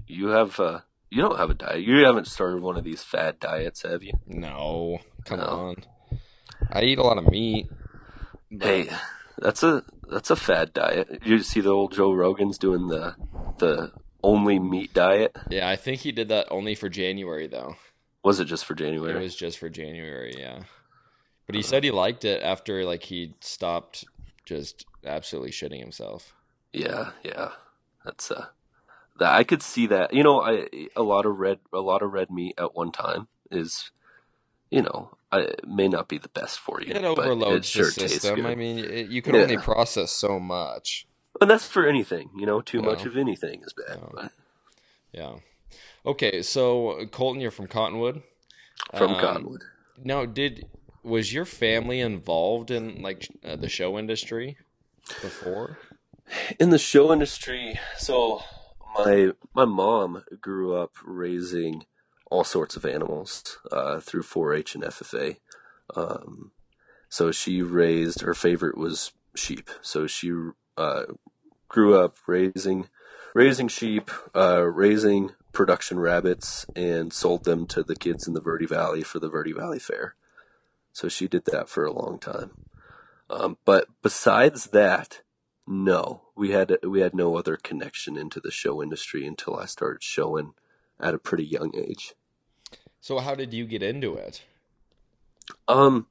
[0.07, 0.59] you have.
[0.61, 0.81] Uh,
[1.15, 1.83] you don't have a diet.
[1.83, 4.13] You haven't started one of these fad diets, have you?
[4.27, 5.45] No, come No.
[5.47, 5.77] on.
[6.71, 7.69] I eat a lot of meat.
[8.51, 8.89] but- Hey,
[9.39, 11.21] that's a that's a fad diet.
[11.25, 13.15] You see the old Joe Rogan's doing the
[13.59, 15.37] the only meat diet.
[15.51, 17.77] Yeah, I think he did that only for January though.
[18.25, 19.15] Was it just for January?
[19.15, 20.63] It was just for January, yeah.
[21.47, 24.05] But he said he liked it after like he stopped
[24.45, 26.35] just absolutely shitting himself.
[26.73, 27.51] Yeah, yeah.
[28.05, 28.47] That's uh
[29.19, 30.13] that I could see that.
[30.15, 33.29] You know, I a lot of red a lot of red meat at one time
[33.51, 33.91] is
[34.71, 36.95] you know, I, may not be the best for you.
[36.95, 38.47] It overloads it sure the system.
[38.47, 39.43] I mean, it, you can Yeah.
[39.43, 41.07] only process so much.
[41.41, 43.99] and that's for anything, you know, too much of anything is bad.
[44.17, 44.29] Yeah.
[45.13, 45.35] Yeah.
[46.07, 48.23] Okay, so Colton, you're from Cottonwood.
[48.97, 49.63] from Um, Cottonwood.
[50.03, 50.67] Now, did
[51.03, 54.57] was your family involved in like uh, the show industry
[55.21, 55.79] before?
[56.59, 58.43] In the show industry, so
[58.99, 61.85] my my mom grew up raising
[62.31, 65.37] all sorts of animals uh, through 4-H and FFA.
[65.95, 66.53] Um,
[67.11, 69.71] so she raised her favorite was sheep.
[69.83, 70.33] So she
[70.79, 71.05] uh,
[71.69, 72.89] grew up raising
[73.35, 78.67] raising sheep, uh, raising production rabbits, and sold them to the kids in the Verde
[78.67, 80.15] Valley for the Verde Valley Fair.
[80.93, 82.51] So she did that for a long time.
[83.31, 85.22] Um, but besides that,
[85.67, 90.03] no, we had we had no other connection into the show industry until I started
[90.03, 90.55] showing
[91.01, 92.15] at a pretty young age.
[93.01, 94.43] So how did you get into it?
[95.69, 96.07] Um,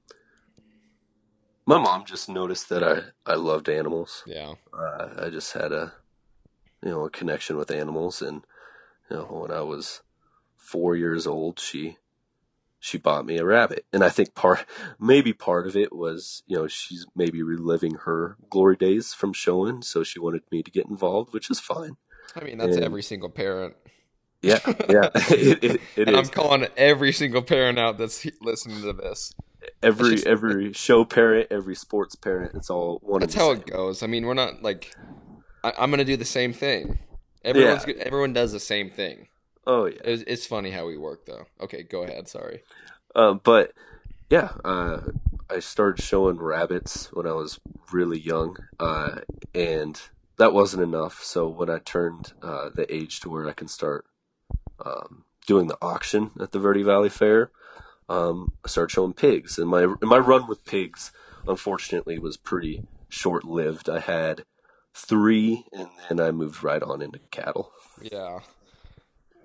[1.66, 4.24] my mom just noticed that I I loved animals.
[4.26, 4.56] Yeah.
[4.74, 5.94] Uh, I just had a
[6.84, 8.44] you know a connection with animals, and
[9.10, 10.02] you know when I was
[10.56, 11.98] four years old, she
[12.84, 13.86] she bought me a rabbit.
[13.94, 14.66] And I think part,
[15.00, 19.84] maybe part of it was, you know, she's maybe reliving her glory days from showing,
[19.84, 21.96] so she wanted me to get involved, which is fine.
[22.36, 23.76] I mean, that's And- every single parent.
[24.42, 24.58] Yeah,
[24.90, 29.32] yeah, it, it, it and I'm calling every single parent out that's listening to this.
[29.84, 33.20] Every just- every show parent, every sports parent, it's all one.
[33.22, 33.62] That's how same.
[33.62, 34.02] it goes.
[34.02, 34.96] I mean, we're not like
[35.64, 36.98] I, I'm gonna do the same thing.
[37.46, 37.94] Everyone's Yeah.
[38.00, 39.28] everyone does the same thing.
[39.66, 40.00] Oh yeah.
[40.04, 41.46] It's, it's funny how we work, though.
[41.60, 42.28] Okay, go ahead.
[42.28, 42.64] Sorry.
[43.16, 43.74] Um, but
[44.30, 45.02] yeah, uh,
[45.50, 47.60] I started showing rabbits when I was
[47.92, 49.20] really young, uh,
[49.54, 50.02] and
[50.38, 51.22] that wasn't enough.
[51.24, 54.06] So when I turned uh, the age to where I can start
[54.84, 57.52] um, doing the auction at the Verde Valley Fair,
[58.08, 59.58] um, I started showing pigs.
[59.58, 61.12] And my and my run with pigs,
[61.48, 63.90] unfortunately, was pretty short lived.
[63.90, 64.46] I had
[64.94, 67.72] three, and then I moved right on into cattle.
[68.02, 68.40] Yeah.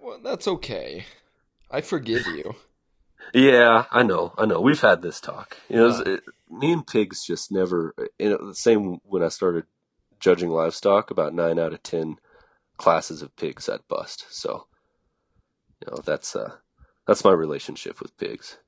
[0.06, 1.04] Well, that's okay.
[1.70, 2.54] I forgive you.
[3.34, 4.60] Yeah, I know, I know.
[4.60, 5.56] We've had this talk.
[5.68, 6.02] You know, Yeah.
[6.14, 7.92] it, me and pigs just never.
[8.20, 9.64] You know, the same when I started
[10.20, 11.10] judging livestock.
[11.10, 12.18] About nine out of ten
[12.76, 14.26] classes of pigs I'd bust.
[14.30, 14.68] So,
[15.80, 16.52] you know, that's uh,
[17.04, 18.58] that's my relationship with pigs.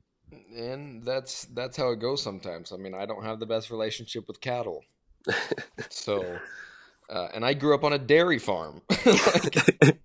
[0.56, 2.72] And that's that's how it goes sometimes.
[2.72, 4.82] I mean, I don't have the best relationship with cattle.
[5.90, 6.40] So,
[7.08, 8.82] uh, and I grew up on a dairy farm.
[9.06, 9.98] Like,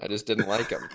[0.00, 0.88] I just didn't like them.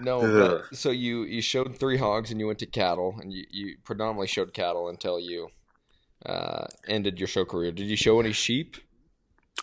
[0.00, 3.44] No, but so you you showed three hogs and you went to cattle and you,
[3.50, 5.48] you predominantly showed cattle until you
[6.24, 7.72] uh, ended your show career.
[7.72, 8.76] Did you show any sheep?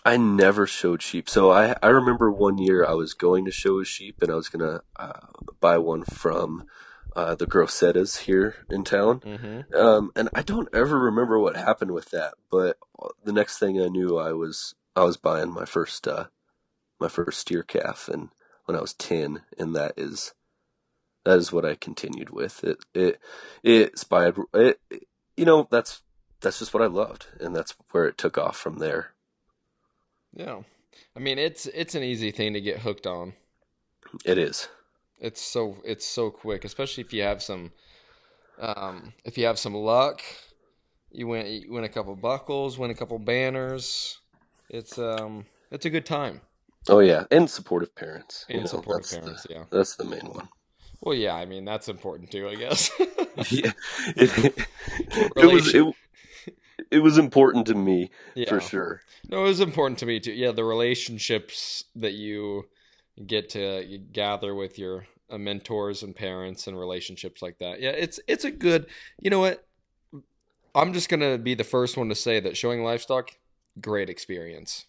[0.06, 1.30] I never showed sheep.
[1.30, 4.36] So I I remember one year I was going to show a sheep and I
[4.36, 5.20] was gonna uh,
[5.60, 6.68] buy one from
[7.16, 9.20] uh, the Grossettas here in town.
[9.22, 9.76] Mm-hmm.
[9.76, 12.78] Um, and I don't ever remember what happened with that, but
[13.24, 16.26] the next thing I knew, I was I was buying my first uh,
[17.00, 18.30] my first steer calf, and
[18.66, 20.34] when I was ten, and that is
[21.26, 22.64] that is what I continued with.
[22.64, 23.20] It it
[23.64, 24.80] it inspired it.
[25.38, 26.02] You know, that's
[26.42, 29.14] that's just what I loved, and that's where it took off from there.
[30.34, 30.62] Yeah,
[31.16, 33.34] I mean it's it's an easy thing to get hooked on.
[34.26, 34.70] It is.
[35.20, 37.72] It's so it's so quick, especially if you have some
[38.60, 40.22] um, if you have some luck.
[41.12, 44.20] You win you win a couple buckles, win a couple banners.
[44.70, 46.42] It's um it's a good time.
[46.88, 48.46] Oh yeah, and supportive parents.
[48.50, 49.64] you And know, supportive that's the- parents, yeah.
[49.72, 50.48] That's the main one.
[51.02, 52.92] Well, yeah, I mean that's important too, I guess.
[53.52, 53.72] yeah,
[54.18, 54.68] it,
[55.36, 55.94] it was it,
[56.92, 58.50] it was important to me yeah.
[58.50, 59.02] for sure.
[59.30, 60.34] No, it was important to me too.
[60.34, 62.68] Yeah, the relationships that you
[63.26, 67.80] get to gather with your uh, mentors and parents and relationships like that.
[67.82, 68.88] Yeah, it's it's a good.
[69.22, 69.66] You know what?
[70.76, 73.32] I'm just gonna be the first one to say that showing livestock,
[73.82, 74.86] great experience.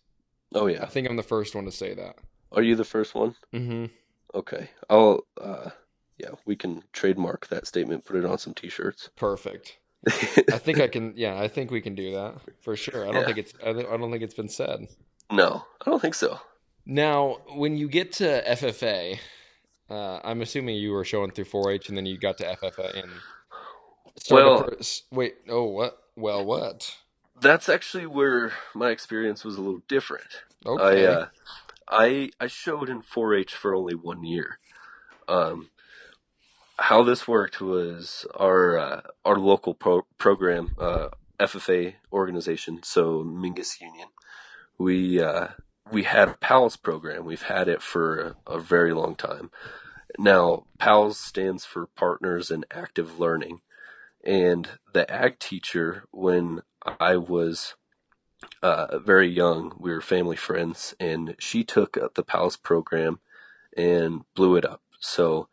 [0.54, 0.82] Oh yeah.
[0.82, 2.16] I think I'm the first one to say that.
[2.52, 3.34] are you the first one?
[3.54, 3.86] Mm-hmm.
[4.34, 5.24] Okay, I'll.
[5.40, 5.70] uh
[6.18, 8.04] Yeah, we can trademark that statement.
[8.04, 9.10] Put it on some T-shirts.
[9.16, 9.78] Perfect.
[10.08, 11.14] I think I can.
[11.16, 13.02] Yeah, I think we can do that for sure.
[13.08, 13.26] I don't Yeah.
[13.26, 13.52] think it's.
[13.64, 14.86] I, don't think it's been said.
[15.30, 16.38] no, I don't think so.
[16.86, 19.18] Now, when you get to FFA,
[19.90, 23.12] uh, I'm assuming you were showing through 4-H and then you got to FFA and
[24.30, 24.78] Well- per-
[25.12, 25.34] wait.
[25.48, 25.98] Oh, what?
[26.16, 26.96] Well, what?
[27.40, 30.42] That's actually where my experience was a little different.
[30.66, 31.06] Okay.
[31.06, 31.26] I uh,
[31.88, 34.58] I I showed in 4-H for only one year.
[35.28, 35.70] Um,
[36.78, 43.80] how this worked was our uh, our local pro- program, uh, FFA organization, so Mingus
[43.80, 44.08] Union.
[44.78, 45.48] We uh,
[45.90, 47.24] we had a PALS program.
[47.24, 49.50] We've had it for a, a very long time.
[50.18, 53.60] Now, PALS stands for Partners in Active Learning,
[54.24, 56.62] and the ag teacher when
[56.98, 57.74] I was
[58.62, 59.74] uh, very young.
[59.78, 63.20] We were family friends, and she took up the PALS program
[63.76, 64.82] and blew it up.
[64.98, 65.48] So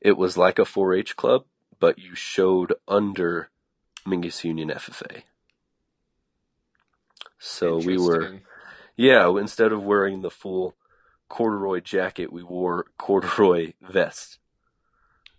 [0.00, 1.44] it was like a 4-H club,
[1.78, 3.50] but you showed under
[4.06, 5.22] Mingus Union FFA.
[7.38, 8.40] So we were,
[8.96, 9.28] yeah.
[9.28, 10.76] Instead of wearing the full
[11.28, 14.38] corduroy jacket, we wore corduroy vest.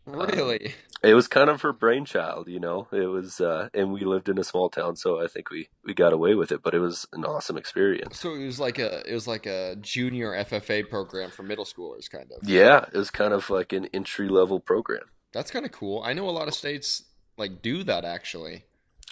[0.05, 0.75] Really?
[1.01, 2.87] It was kind of her brainchild, you know.
[2.91, 5.93] It was, uh, and we lived in a small town, so I think we we
[5.93, 6.61] got away with it.
[6.63, 8.19] But it was an awesome experience.
[8.19, 12.09] So it was like a it was like a junior FFA program for middle schoolers,
[12.09, 12.47] kind of.
[12.47, 15.03] Yeah, it was kind of like an entry level program.
[15.33, 16.01] That's kind of cool.
[16.03, 17.03] I know a lot of states
[17.37, 18.63] like do that actually.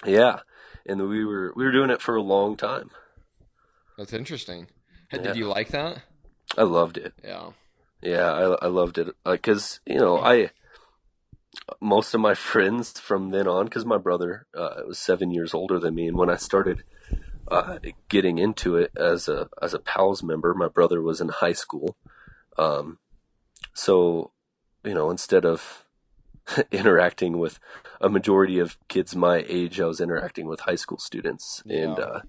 [0.06, 0.39] Yeah,
[0.86, 2.91] and we were we were doing it for a long time.
[3.97, 4.67] That's interesting.
[5.12, 5.19] Yeah.
[5.19, 6.04] Did you like that?
[6.58, 7.13] I loved it.
[7.23, 7.49] Yeah.
[8.01, 10.51] Yeah, I I loved it because you know I
[11.80, 15.80] most of my friends from then on because my brother uh, was seven years older
[15.80, 16.84] than me, and when I started
[17.48, 21.54] uh, getting into it as a as a PALS member, my brother was in high
[21.54, 21.98] school.
[22.58, 23.00] Um,
[23.74, 24.32] so
[24.84, 25.86] you know, instead of
[26.72, 27.60] interacting with
[28.00, 29.80] a majority of kids my age.
[29.80, 32.22] I was interacting with high school students, and uh,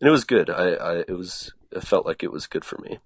[0.00, 0.50] and it was good.
[0.50, 2.98] I, I it was it felt like it was good for me.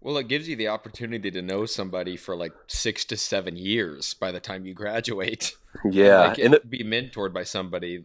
[0.00, 4.14] Well, it gives you the opportunity to know somebody for like six to seven years
[4.14, 5.54] by the time you graduate.
[5.88, 8.04] Yeah, like, and it, be mentored by somebody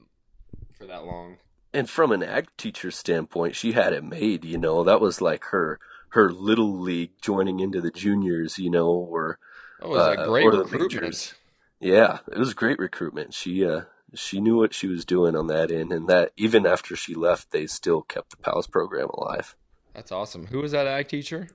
[0.77, 1.37] for that long.
[1.73, 4.45] and from an ag teacher standpoint, she had it made.
[4.45, 5.79] You know, that was like her
[6.09, 8.59] her little league joining into the juniors.
[8.59, 9.39] You know, or
[9.81, 11.33] Oh, was a Uh, great recruitment.
[11.79, 13.33] yeah, it was great recruitment.
[13.33, 13.81] She uh
[14.13, 17.49] she knew what she was doing on that end, and that even after she left,
[17.51, 19.55] they still kept the PALS program alive.
[19.95, 20.45] That's awesome.
[20.47, 21.49] Who was that ag teacher?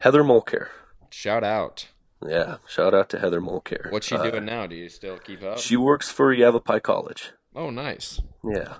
[0.00, 0.68] Heather Mulcare.
[1.10, 1.88] Shout out.
[2.26, 3.90] Yeah, shout out to Heather Mulcare.
[3.90, 4.66] What's she Uh, doing now?
[4.66, 5.58] Do you still keep up?
[5.58, 7.32] She works for Yavapai College.
[7.54, 8.20] oh, nice.
[8.44, 8.76] Yeah.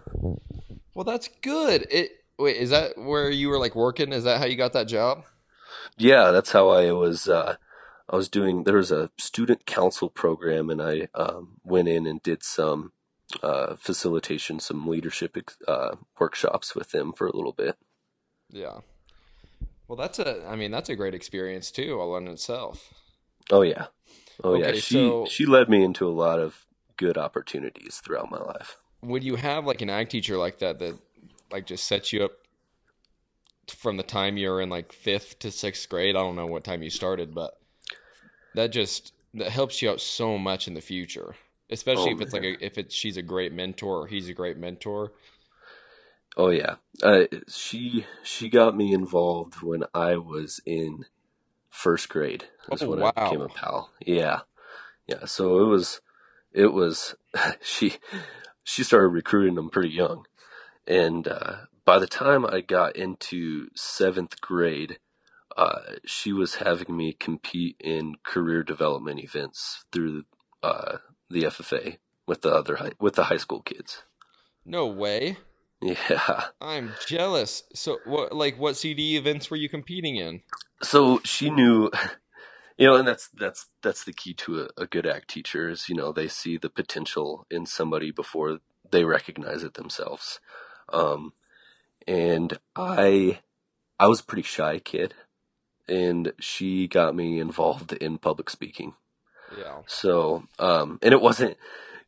[0.95, 1.87] Well, that's good.
[1.91, 4.13] It wait, is that where you were like working?
[4.13, 5.25] Is that how you got that job?
[5.97, 7.57] Yeah, that's how I was uh
[8.09, 12.23] I was doing there was a student council program and I um went in and
[12.23, 12.93] did some
[13.43, 17.77] uh facilitation, some leadership uh workshops with them for a little bit.
[18.51, 18.81] Yeah.
[19.93, 20.43] Well, that's a.
[20.49, 22.95] I mean, that's a great experience too, all in itself.
[23.51, 23.89] Oh yeah.
[24.43, 24.73] Oh yeah.
[24.73, 26.65] She so- she led me into a lot of
[26.97, 28.79] good opportunities throughout my life.
[29.03, 30.99] Would you have like an ag teacher like that that
[31.51, 32.33] like just sets you up
[33.69, 36.17] from the time you're in like fifth to sixth grade?
[36.17, 37.61] I don't know what time you started, but
[38.55, 41.35] that just that helps you out so much in the future.
[41.69, 44.33] Especially Oh, if it's like a, if it's she's a great mentor or he's a
[44.33, 45.13] great mentor.
[46.37, 51.05] Oh yeah, uh, she she got me involved when I was in
[51.69, 52.45] first grade.
[52.69, 53.91] That's Oh, when I became a pal.
[54.01, 54.41] Yeah,
[55.07, 55.27] yeah.
[55.27, 56.01] So it was,
[56.53, 57.15] it was.
[57.61, 57.95] she
[58.65, 60.25] she started recruiting them pretty young,
[60.87, 64.99] and uh, by the time I got into seventh grade,
[65.57, 70.25] uh, she was having me compete in career development events through
[70.63, 74.03] uh, the FFA with the other high, with the high school kids.
[74.65, 75.39] No way.
[75.83, 76.45] Yeah.
[76.61, 77.65] I'm jealous.
[77.75, 80.43] So what like what CD events were you competing in?
[80.83, 81.91] so she knew
[82.79, 85.89] you know and that's that's that's the key to a, a good ag teacher is
[85.89, 88.59] you know they see the potential in somebody before
[88.91, 90.41] they recognize it themselves
[90.93, 91.33] um
[92.09, 93.39] and i
[94.01, 95.15] i was a pretty shy kid
[95.89, 98.95] and she got me involved in public speaking
[99.57, 99.83] Yeah.
[99.87, 101.57] so um and it wasn't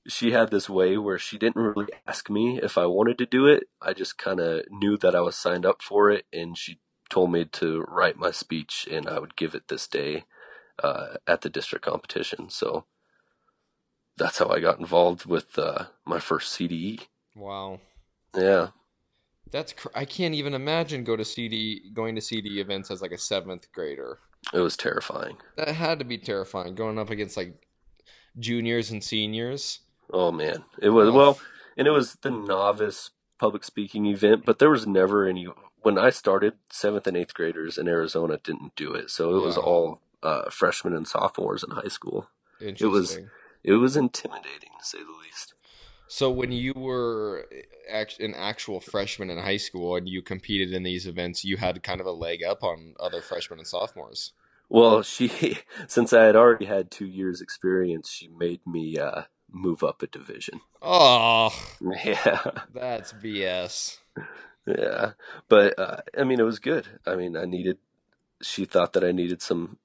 [0.07, 3.47] she had this way where she didn't really ask me if I wanted to do
[3.47, 3.65] it.
[3.81, 7.33] I just kind of knew that I was signed up for it, and she told
[7.33, 10.25] me to write my speech, and I would give it this day
[10.83, 12.51] uh, at the district competition.
[12.51, 12.85] So
[14.17, 17.01] that's how I got involved with uh, my first CDE.
[17.37, 17.81] Wow.
[18.37, 18.69] Yeah,
[19.51, 23.13] That's cr- I can't even imagine go to CD going to CD events as like
[23.13, 24.19] a seventh grader.
[24.53, 25.37] it was terrifying.
[25.57, 27.55] That had to be terrifying going up against like
[28.39, 29.81] juniors and seniors.
[30.13, 31.13] Oh man, it was Oh.
[31.13, 31.39] well,
[31.77, 35.47] and it was the novice public speaking event, but there was never any.
[35.83, 39.57] When I started, seventh and eighth graders in Arizona didn't do it, so it was
[39.59, 42.29] all uh, freshmen and sophomores in high school.
[42.61, 42.91] Interesting.
[42.91, 43.19] was-
[43.63, 45.55] It was intimidating to say the least.
[46.07, 47.47] So when you were
[47.91, 51.83] act- an actual freshman in high school and you competed in these events, you had
[51.83, 54.33] kind of a leg up on other freshmen and sophomores.
[54.69, 59.23] Well, she, since I had already had two years experience, she made me uh,
[59.55, 60.61] move up a division.
[60.83, 61.51] Oh,
[62.05, 62.41] Yeah,
[62.73, 63.99] that's BS.
[64.67, 65.13] yeah,
[65.49, 66.87] but uh, I mean, it was good.
[67.07, 67.79] I mean, I needed.
[68.43, 69.79] She thought that I needed some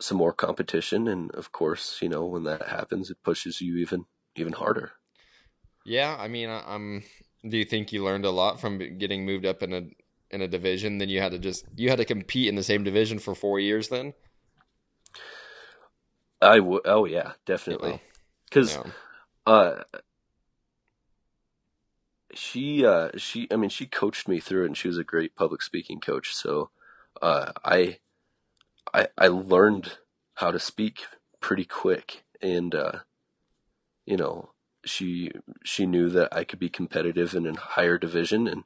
[0.00, 4.06] some more competition, and of course, you know, when that happens, it pushes you even
[4.36, 4.92] even harder.
[5.84, 7.04] Yeah, I mean, I- I'm.
[7.48, 9.82] Do you think you learned a lot from getting moved up in a
[10.30, 10.98] in a division?
[10.98, 13.60] Then you had to just you had to compete in the same division for four
[13.60, 13.88] years.
[13.88, 14.14] Then
[16.40, 18.00] I w- oh yeah, definitely,
[18.54, 18.92] because Yeah.
[19.46, 19.82] uh,
[22.34, 25.34] she uh, she I mean she coached me through it, and she was a great
[25.34, 26.34] public speaking coach.
[26.34, 26.70] So
[27.20, 27.98] uh, I
[28.92, 29.98] I I learned
[30.34, 31.00] how to speak
[31.40, 33.00] pretty quick, and uh,
[34.06, 34.50] you know
[34.84, 35.32] she
[35.64, 38.64] she knew that I could be competitive in a higher division, and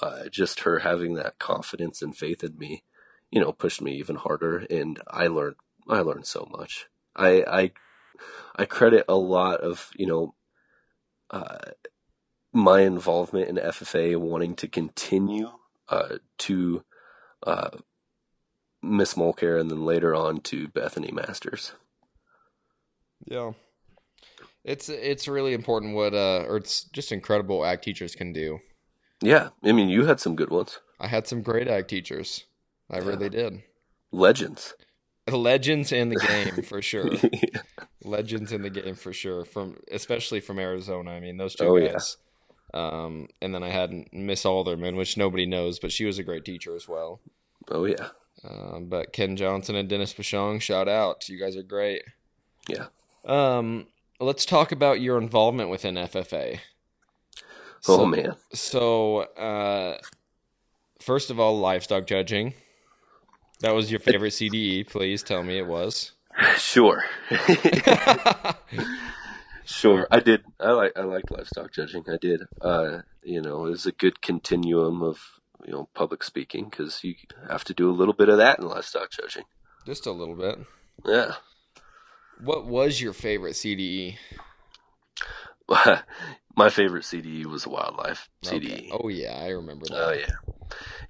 [0.00, 2.84] uh, just her having that confidence and faith in me,
[3.30, 5.56] you know, pushed me even harder, and I learned
[5.88, 6.86] I learned so much.
[7.16, 7.72] I I
[8.56, 10.34] I credit a lot of you know
[11.30, 11.58] uh,
[12.52, 15.50] my involvement in FFA wanting to continue
[15.88, 16.84] uh, to
[17.44, 17.70] uh,
[18.82, 21.72] Miss Mulcare and then later on to Bethany Masters.
[23.26, 23.52] Yeah.
[24.64, 28.60] It's it's really important what uh or it's just incredible what ag teachers can do.
[29.20, 32.44] Yeah, I mean you had some good ones, I had some great ag teachers.
[32.90, 33.04] I Yeah.
[33.04, 33.62] really did.
[34.10, 34.74] legends.
[35.30, 37.10] Legends in the game for sure.
[38.04, 39.44] legends in the game for sure.
[39.44, 41.10] From especially from Arizona.
[41.12, 41.92] I mean, those two Oh, yeah.
[41.92, 42.16] guys.
[42.72, 46.44] Um, and then I had Miss Alderman, which nobody knows, but she was a great
[46.44, 47.20] teacher as well.
[47.70, 48.08] Oh yeah,
[48.42, 51.28] Um, but Ken Johnson and Dennis Pashong, shout out.
[51.28, 52.02] You guys are great.
[52.68, 52.86] yeah.
[53.24, 53.86] Um,
[54.20, 56.58] let's talk about your involvement within FFA.
[57.86, 59.98] Oh So- man, So, uh,
[61.00, 62.54] first of all, livestock judging.
[63.60, 64.82] That was your favorite CDE.
[64.84, 66.12] Please tell me it was.
[66.58, 67.04] sure,
[69.64, 70.06] sure.
[70.10, 70.44] I did.
[70.60, 70.92] I like.
[70.96, 72.04] I liked livestock judging.
[72.08, 72.42] I did.
[72.60, 77.14] Uh, you know, it was a good continuum of you know public speaking because you
[77.48, 79.44] have to do a little bit of that in livestock judging.
[79.86, 80.58] Just a little bit.
[81.04, 81.34] Yeah.
[82.42, 84.16] What was your favorite CDE?
[86.56, 88.72] My favorite CDE was wildlife CDE.
[88.72, 88.90] Okay.
[88.92, 90.08] Oh yeah, I remember that.
[90.08, 90.34] Oh yeah,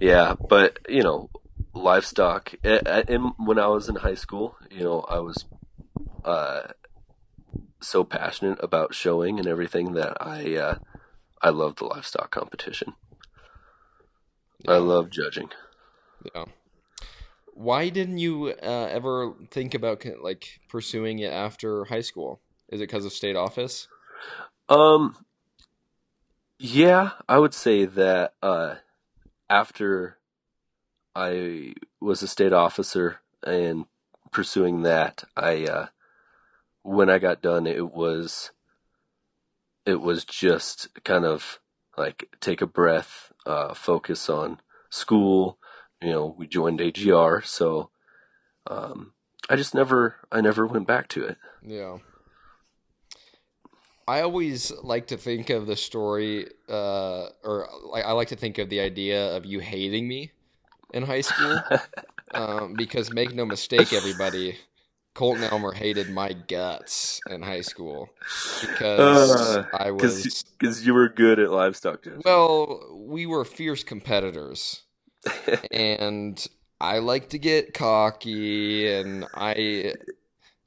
[0.00, 0.34] yeah.
[0.48, 1.30] But you know,
[1.74, 2.54] livestock.
[2.62, 5.44] And when I was in high school, you know, I was
[6.24, 6.68] uh,
[7.80, 10.78] so passionate about showing and everything that I uh,
[11.42, 12.94] I loved the livestock competition.
[14.66, 15.50] I love judging.
[16.34, 16.44] Yeah.
[17.52, 22.40] Why didn't you uh, ever think about like pursuing it after high school?
[22.68, 23.88] Is it because of state office?
[24.68, 25.16] Um,
[26.58, 28.76] yeah, I would say that uh,
[29.50, 30.18] after
[31.14, 33.86] I was a state officer and
[34.32, 35.86] pursuing that, I uh,
[36.82, 38.50] when I got done, it was
[39.86, 41.60] it was just kind of
[41.96, 44.60] like take a breath, uh, focus on
[44.90, 45.58] school.
[46.02, 47.90] You know, we joined AGR, so
[48.66, 49.12] um,
[49.48, 51.38] I just never I never went back to it.
[51.62, 51.98] Yeah.
[54.06, 58.58] I always like to think of the story, uh, or like I like to think
[58.58, 60.32] of the idea of you hating me
[60.94, 61.68] in high school,
[62.34, 64.58] um, because make no mistake, everybody,
[65.14, 68.10] Colton Elmer hated my guts in high school
[68.60, 72.22] because Uh, I was because you were good at livestock judging.
[72.24, 74.82] well, we were fierce competitors,
[75.70, 76.46] and
[76.80, 79.94] I like to get cocky, and I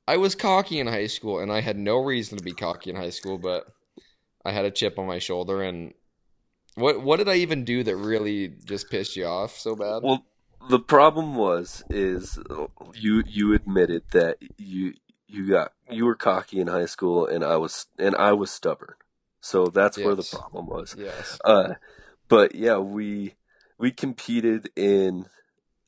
[0.08, 2.96] I was cocky in high school, and I had no reason to be cocky in
[2.98, 3.68] high school, but
[4.46, 5.94] I had a chip on my shoulder, and
[6.78, 10.04] what what did I even do that really just pissed you off so bad?
[10.04, 10.26] Well,
[10.70, 12.40] the problem was is
[12.94, 14.94] you you admitted that you
[15.28, 18.96] you got you were cocky in high school and I was and I was stubborn.
[19.42, 20.96] So that's where the problem was.
[20.98, 21.76] yes, Uh
[22.30, 23.36] but yeah, we
[23.80, 25.26] we competed in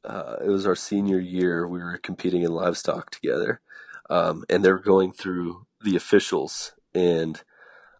[0.03, 1.67] uh it was our senior year.
[1.67, 3.61] We were competing in livestock together.
[4.09, 7.43] Um and they're going through the officials and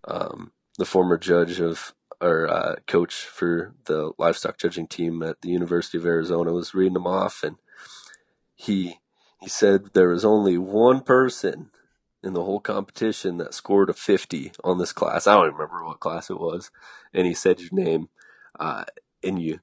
[0.07, 5.49] um the former judge of or uh, coach for the livestock judging team at the
[5.49, 7.57] University of Arizona was reading them off, and
[8.55, 8.99] he
[9.39, 11.71] he said there was only one person
[12.21, 15.25] in the whole competition that scored a 50 on this class.
[15.25, 16.71] I don't remember what class it was,
[17.13, 18.09] and he said your name,
[18.59, 18.83] uh,
[19.23, 19.59] and you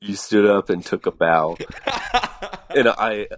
[0.00, 1.56] you stood up and took a bow,
[2.70, 3.28] and I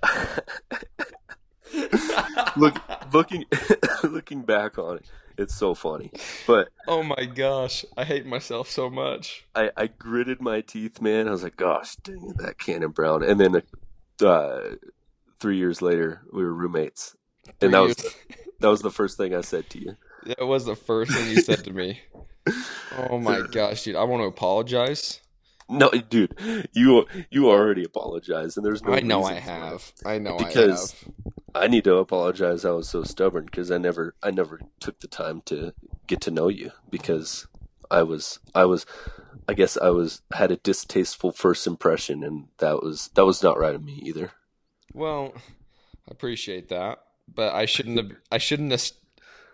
[2.56, 2.80] look
[3.12, 3.44] looking
[4.02, 5.06] looking back on it,
[5.38, 6.10] it's so funny,
[6.46, 6.68] but.
[6.86, 9.46] oh my gosh, I hate myself so much.
[9.54, 11.28] I, I gritted my teeth, man.
[11.28, 13.22] I was like, gosh, dang it, that Cannon Brown.
[13.22, 13.62] And then
[14.22, 14.60] uh,
[15.40, 17.16] three years later, we were roommates.
[17.60, 19.96] And that was, Three that was the first thing I said to you.
[20.24, 22.00] That was the first thing you said to me.
[23.10, 23.94] Oh my gosh, dude!
[23.94, 25.20] I want to apologize.
[25.68, 26.34] No, dude,
[26.72, 28.94] you you already apologized, and there's no.
[28.94, 29.92] I know I have.
[30.06, 31.34] I know Because- I have.
[31.58, 32.64] I need to apologize.
[32.64, 35.74] I was so stubborn because I never I never took the time to
[36.06, 37.46] get to know you because
[37.90, 38.86] I was I was
[39.48, 43.58] I guess I was had a distasteful first impression, and that was that was not
[43.58, 44.32] right of me either.
[44.92, 46.98] Well, I appreciate that,
[47.32, 48.12] but I shouldn't have.
[48.30, 48.90] I shouldn't have.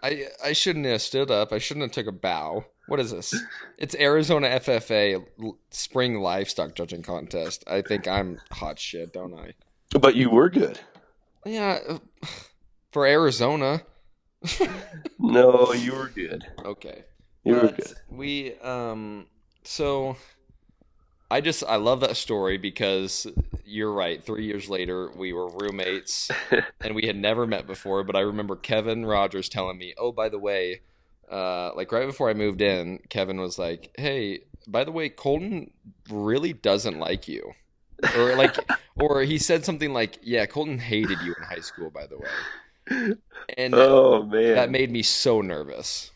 [0.02, 1.52] I I shouldn't have stood up.
[1.52, 2.64] I shouldn't have took a bow.
[2.86, 3.34] What is this?
[3.78, 5.24] It's Arizona FFA
[5.70, 7.64] Spring Livestock Judging Contest.
[7.66, 9.55] I think I'm hot shit, don't I?
[9.98, 10.80] But you were good.
[11.45, 11.99] Yeah, uh,
[12.92, 13.82] for Arizona.
[15.18, 16.45] No, you were good.
[16.64, 17.05] Okay.
[17.45, 17.95] You were But good.
[18.11, 19.26] We um
[19.64, 20.16] so
[21.30, 23.26] I just I love that story because
[23.64, 24.22] you're right.
[24.22, 26.30] Three years later, we were roommates
[26.80, 28.05] and we had never met before.
[28.05, 30.82] But I remember Kevin Rogers telling me, "Oh, by the way,
[31.30, 35.70] uh, like right before I moved in, Kevin was like, "Hey, by the way, Colton
[36.11, 37.53] really doesn't like you,"
[38.16, 38.57] or like,
[38.97, 43.16] or he said something like, "Yeah, Colton hated you in high school." By the way,
[43.57, 46.11] and Oh man, that made me so nervous.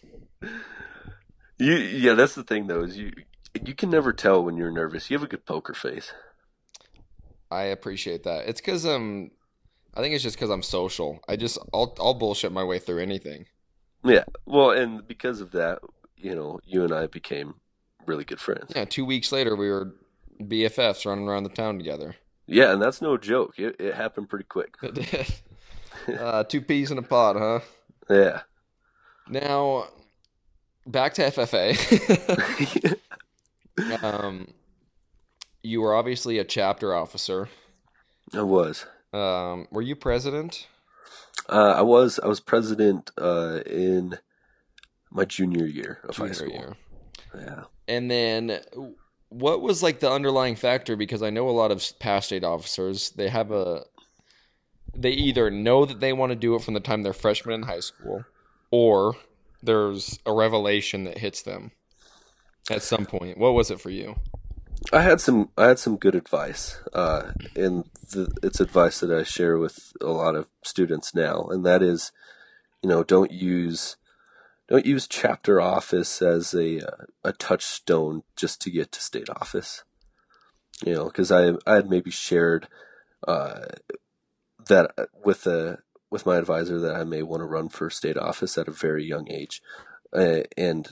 [1.58, 2.14] you yeah.
[2.14, 3.12] That's the thing though is you
[3.64, 5.10] you can never tell when you're nervous.
[5.10, 6.12] You have a good poker face.
[7.50, 8.48] I appreciate that.
[8.48, 9.30] It's because um,
[9.94, 11.20] I think it's just because I'm social.
[11.28, 13.46] I just I'll I'll bullshit my way through anything.
[14.04, 14.24] Yeah.
[14.46, 15.80] Well, and because of that,
[16.16, 17.54] you know, you and I became
[18.06, 18.72] really good friends.
[18.74, 19.94] Yeah, two weeks later we were
[20.40, 22.16] BFFs running around the town together.
[22.46, 23.58] Yeah, and that's no joke.
[23.58, 24.74] It, it happened pretty quick.
[24.82, 26.18] It did.
[26.20, 27.60] uh, two peas in a pod, huh?
[28.08, 28.40] Yeah.
[29.28, 29.88] Now,
[30.86, 32.96] back to FFA.
[34.02, 34.48] um,
[35.62, 37.48] you were obviously a chapter officer.
[38.32, 38.86] I was.
[39.12, 40.66] Um, were you president?
[41.48, 42.18] Uh, I was.
[42.22, 44.18] I was president uh, in
[45.10, 46.50] my junior year of high Junior school.
[46.50, 46.76] year.
[47.34, 47.62] Yeah.
[47.86, 48.60] And then,
[49.30, 50.96] what was like the underlying factor?
[50.96, 53.84] Because I know a lot of past state officers, they have a,
[54.94, 57.62] they either know that they want to do it from the time they're freshmen in
[57.62, 58.24] high school,
[58.70, 59.14] or
[59.62, 61.72] there's a revelation that hits them
[62.70, 63.38] at some point.
[63.38, 64.16] What was it for you?
[64.92, 69.24] I had some I had some good advice, uh, and the, it's advice that I
[69.24, 72.12] share with a lot of students now, and that is,
[72.82, 73.96] you know, don't use
[74.68, 79.84] don't use chapter office as a uh, a touchstone just to get to state office.
[80.84, 82.68] You know, because I I had maybe shared
[83.26, 83.66] uh,
[84.68, 84.92] that
[85.24, 85.78] with a
[86.10, 89.04] with my advisor that I may want to run for state office at a very
[89.04, 89.60] young age,
[90.12, 90.88] uh, and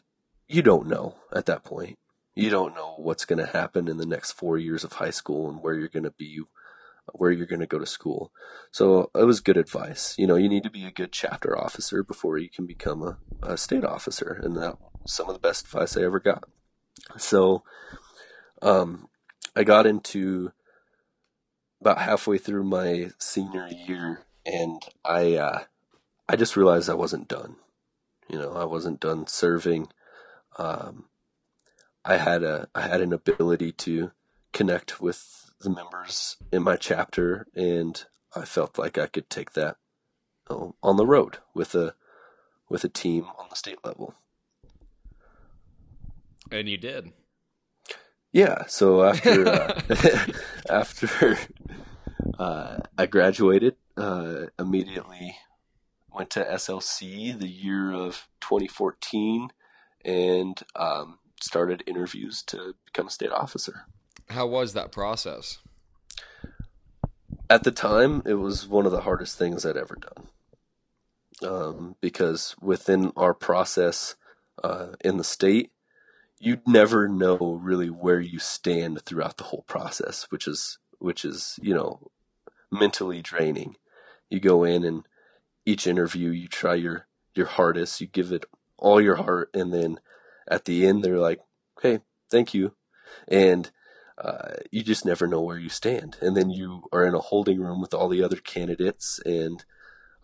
[0.49, 1.99] you don't know at that point
[2.37, 5.49] you don't know what's going to happen in the next four years of high school
[5.49, 6.43] and where you're going to be
[7.13, 8.33] where you're going to go to school.
[8.71, 10.15] So it was good advice.
[10.19, 13.19] You know you need to be a good chapter officer before you can become a,
[13.43, 14.77] a state officer and that
[15.07, 16.45] some of the best advice i ever got.
[17.17, 17.63] So
[18.63, 19.09] um,
[19.55, 20.53] i got into
[21.81, 25.61] about halfway through my senior year and i uh,
[26.29, 27.57] i just realized i wasn't done.
[28.29, 29.89] You know i wasn't done serving.
[30.59, 31.05] Um,
[32.05, 34.13] I had a I had an ability to
[34.53, 38.05] connect with the members in my chapter, and
[38.35, 39.77] I felt like I could take that
[40.49, 41.95] you know, on the road with a
[42.69, 44.15] with a team on the state level.
[46.53, 47.13] And you did.
[48.33, 48.67] Yeah.
[48.69, 50.27] So after uh,
[50.71, 51.37] after
[52.39, 55.37] uh, I graduated, uh, immediately
[56.13, 59.49] went to SLC the year of 2014,
[60.05, 63.87] and um, started interviews to become a state officer.
[64.29, 65.59] How was that process?
[67.49, 70.29] At the time, it was one of the hardest things I'd ever done.
[71.49, 74.17] Um, because within our process
[74.65, 75.71] uh, in the state,
[76.41, 81.59] you'd never know really where you stand throughout the whole process, which is which is
[81.63, 82.11] you know
[82.71, 83.77] mentally draining.
[84.31, 85.07] You go in and
[85.65, 88.45] each interview you try your your hardest, you give it
[88.79, 90.01] all your heart, and then
[90.49, 91.41] at the end they're like,
[91.79, 92.75] "Okay, thank you,"
[93.29, 93.71] and
[94.19, 96.17] uh, you just never know where you stand.
[96.21, 99.65] And then you are in a holding room with all the other candidates, and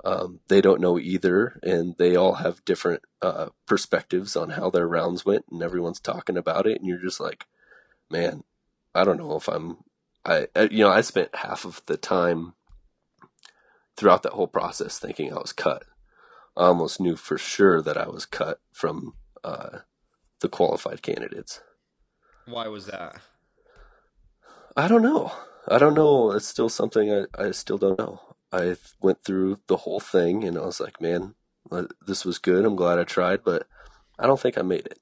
[0.04, 4.88] um, they don't know either, and they all have different uh, perspectives on how their
[4.88, 7.46] rounds went, and everyone's talking about it, and you're just like,
[8.10, 8.44] "Man,
[8.94, 9.78] I don't know if I'm."
[10.24, 12.54] I, I you know I spent half of the time
[13.96, 15.84] throughout that whole process thinking I was cut.
[16.56, 19.14] I almost knew for sure that I was cut from
[19.44, 19.78] uh,
[20.40, 21.60] the qualified candidates.
[22.46, 23.16] Why was that?
[24.76, 25.32] I don't know.
[25.68, 26.32] I don't know.
[26.32, 28.20] It's still something I, I still don't know.
[28.52, 31.34] I went through the whole thing and I was like, man,
[32.06, 32.64] this was good.
[32.64, 33.66] I'm glad I tried, but
[34.18, 34.98] I don't think I made it.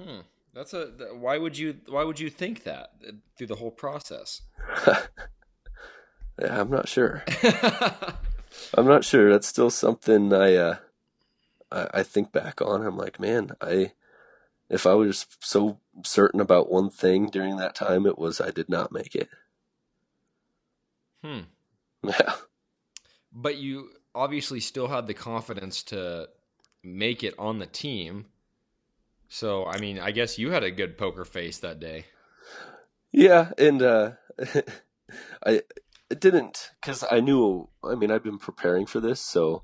[0.00, 0.20] Hmm.
[0.54, 0.86] That's a.
[1.12, 1.78] Why would you?
[1.88, 2.92] Why would you think that
[3.36, 4.42] through the whole process?
[4.86, 7.24] yeah, I'm not sure.
[8.74, 9.30] I'm not sure.
[9.30, 10.76] That's still something I, uh,
[11.72, 12.86] I I think back on.
[12.86, 13.92] I'm like, man, I
[14.68, 18.68] if I was so certain about one thing during that time, it was I did
[18.68, 19.28] not make it.
[21.22, 21.40] Hmm.
[22.06, 22.34] Yeah.
[23.32, 26.28] But you obviously still had the confidence to
[26.82, 28.26] make it on the team.
[29.28, 32.04] So, I mean, I guess you had a good poker face that day.
[33.10, 34.10] Yeah, and uh,
[35.46, 35.62] I
[36.10, 37.68] didn't because I knew.
[37.82, 39.62] I mean, I've been preparing for this, so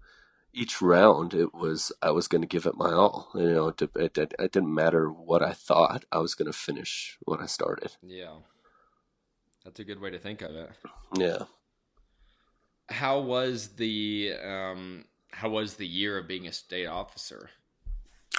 [0.52, 3.30] each round it was I was going to give it my all.
[3.34, 6.04] You know, it, it, it, it didn't matter what I thought.
[6.10, 7.92] I was going to finish what I started.
[8.02, 8.36] Yeah,
[9.64, 10.70] that's a good way to think of it.
[11.16, 11.44] Yeah.
[12.88, 17.50] How was the um, How was the year of being a state officer?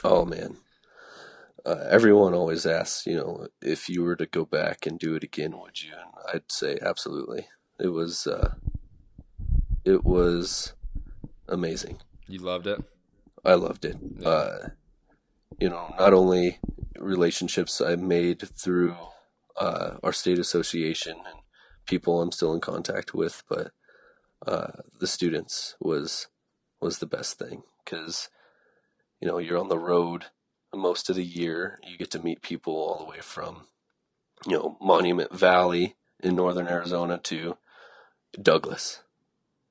[0.04, 0.58] Oh man,
[1.66, 5.24] uh, everyone always asks, you know, if you were to go back and do it
[5.24, 5.92] again, would you?
[5.94, 7.48] And I'd say absolutely.
[7.80, 8.56] It was, uh,
[9.86, 10.74] it was
[11.52, 12.00] amazing.
[12.28, 12.84] You loved it.
[13.46, 13.98] I loved it.
[14.20, 14.28] Yeah.
[14.28, 14.70] Uh,
[15.60, 16.60] you know, not only
[16.98, 18.96] relationships I made through
[19.60, 21.40] uh, our state association and
[21.86, 23.72] people I'm still in contact with, but
[24.46, 26.28] uh, the students was
[26.80, 28.30] was the best thing because
[29.20, 30.26] you know you're on the road
[30.74, 31.80] most of the year.
[31.88, 33.68] You get to meet people all the way from
[34.48, 37.58] you know Monument Valley in northern Arizona to
[38.42, 39.04] Douglas,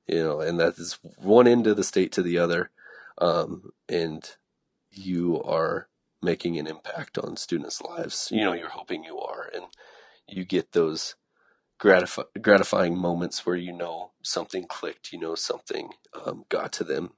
[0.07, 2.71] you know, and that is one end of the state to the other,
[3.17, 4.35] um, and
[4.91, 5.87] you are
[6.21, 8.29] making an impact on students' lives.
[8.31, 9.65] You know, you're hoping you are, and
[10.27, 11.15] you get those
[11.79, 15.89] gratif- gratifying moments where you know something clicked, you know something
[16.25, 17.11] um, got to them,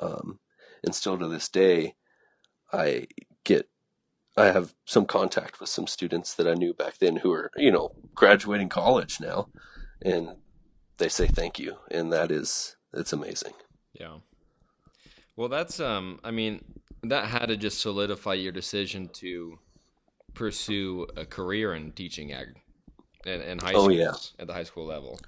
[0.00, 0.38] um,
[0.84, 1.94] and still to this day,
[2.72, 3.06] I
[3.44, 3.68] get
[4.36, 7.70] I have some contact with some students that I knew back then who are you
[7.70, 9.48] know graduating college now,
[10.02, 10.36] and
[11.00, 13.54] they say thank you, and that is it's amazing.
[13.92, 14.18] Yeah.
[15.36, 16.20] Well, that's um.
[16.22, 16.64] I mean,
[17.02, 19.58] that had to just solidify your decision to
[20.34, 22.48] pursue a career in teaching ag
[23.26, 24.12] and, and high Oh, school yeah.
[24.38, 25.18] at the high school level.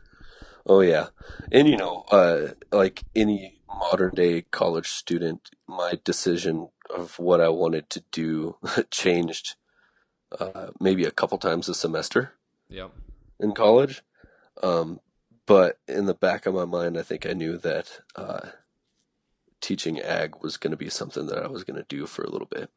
[0.67, 1.09] Oh yeah,
[1.51, 7.49] and you know, uh, like any modern day college student, my decision of what I
[7.49, 8.57] wanted to do
[8.91, 9.57] changed
[10.39, 12.35] uh, maybe a couple times a semester
[12.69, 12.89] Yeah.
[13.41, 14.03] in college.
[14.63, 15.01] Um,
[15.47, 18.49] but in the back of my mind, I think I knew that uh,
[19.61, 22.31] teaching ag was going to be something that I was going to do for a
[22.31, 22.71] little bit.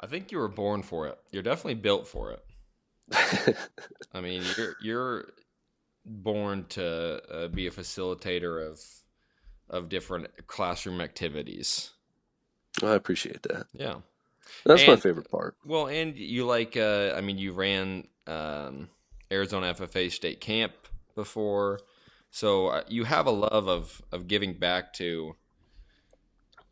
[0.00, 1.18] I think you were born for it.
[1.30, 3.56] You're definitely built for it.
[4.14, 5.24] I mean, you're you're
[6.06, 8.80] born to uh, be a facilitator of
[9.68, 11.90] of different classroom activities.
[12.82, 13.66] I appreciate that.
[13.72, 13.96] Yeah.
[14.64, 15.56] That's my favorite part.
[15.64, 18.88] Well, and you like, uh, I mean, you ran um,
[19.30, 20.72] Arizona FFA State Camp
[21.20, 21.80] before,
[22.30, 25.36] so uh, you have a love of of giving back to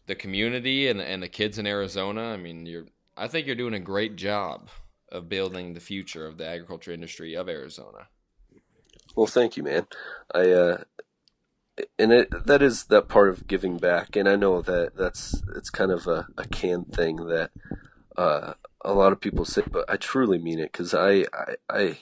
[0.07, 2.33] the community and and the kids in Arizona.
[2.33, 2.87] I mean, you're,
[3.17, 4.69] I think you're doing a great job
[5.11, 8.09] of building the future of the agriculture industry of Arizona.
[9.15, 9.87] Well, thank you, man.
[10.35, 10.85] I uh,
[11.99, 15.71] and it that is that part of giving back, and I know that that's it's
[15.71, 17.51] kind of a, a canned thing that
[18.17, 21.99] uh, a lot of people say, but I truly mean it because I, I I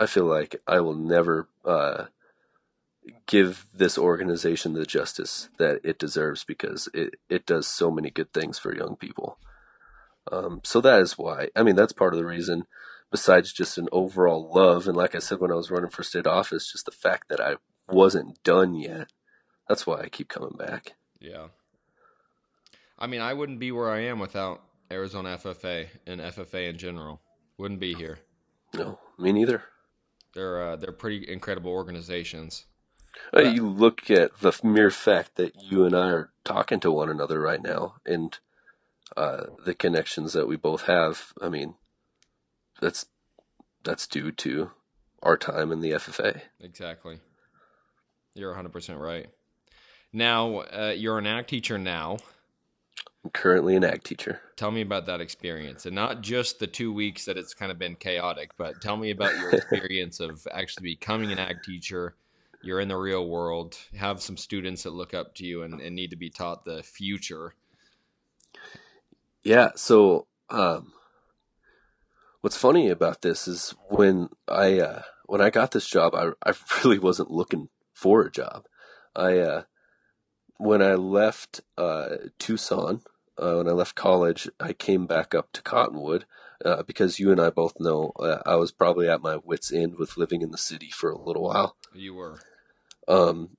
[0.00, 2.06] I feel like I will never uh,
[3.26, 8.32] give this organization the justice that it deserves because it it does so many good
[8.32, 9.38] things for young people.
[10.32, 11.48] Um, so that is why.
[11.54, 12.66] I mean, that's part of the reason
[13.10, 14.86] besides just an overall love.
[14.86, 17.40] And like I said, when I was running for state office, just the fact that
[17.40, 17.56] I
[17.88, 19.12] wasn't done yet.
[19.68, 20.94] That's why I keep coming back.
[21.20, 21.48] Yeah.
[22.98, 27.20] I mean, I wouldn't be where I am without Arizona FFA and FFA in general.
[27.58, 28.18] Wouldn't be here.
[28.74, 29.62] No, me neither.
[30.34, 32.66] They're uh, they're pretty incredible organizations.
[33.36, 37.08] Uh, you look at the mere fact that you and I are talking to one
[37.08, 38.38] another right now, and
[39.16, 41.32] uh, the connections that we both have.
[41.40, 41.74] I mean,
[42.80, 43.06] that's
[43.82, 44.70] that's due to
[45.22, 46.42] our time in the FFA.
[46.60, 47.20] Exactly.
[48.34, 49.26] You're 100% right.
[50.12, 52.18] Now, uh, you're an ag teacher now.
[53.24, 54.40] I'm currently an ag teacher.
[54.56, 55.84] Tell me about that experience.
[55.84, 59.10] And not just the two weeks that it's kind of been chaotic, but tell me
[59.10, 62.14] about your experience of actually becoming an ag teacher.
[62.62, 65.94] You're in the real world, have some students that look up to you and, and
[65.94, 67.54] need to be taught the future.
[69.42, 69.70] Yeah.
[69.76, 70.92] So, um,
[72.40, 76.54] what's funny about this is when I uh, when I got this job, I I
[76.84, 78.66] really wasn't looking for a job.
[79.14, 79.62] I uh,
[80.58, 83.00] when I left uh, Tucson,
[83.40, 86.26] uh, when I left college, I came back up to Cottonwood
[86.64, 89.96] uh, because you and I both know uh, I was probably at my wits' end
[89.96, 91.76] with living in the city for a little while.
[91.94, 92.40] You were.
[93.08, 93.56] Um,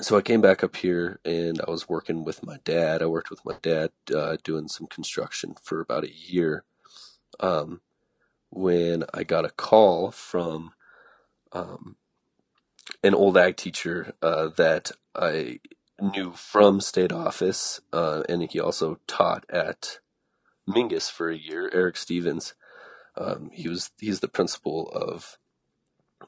[0.00, 3.02] so I came back up here and I was working with my dad.
[3.02, 6.64] I worked with my dad uh, doing some construction for about a year.
[7.40, 7.80] Um,
[8.50, 10.72] when I got a call from
[11.52, 11.96] um,
[13.02, 15.60] an old ag teacher uh, that I
[16.02, 20.00] knew from state office, uh, and he also taught at
[20.68, 21.70] Mingus for a year.
[21.72, 22.54] Eric Stevens.
[23.16, 25.38] Um, he was he's the principal of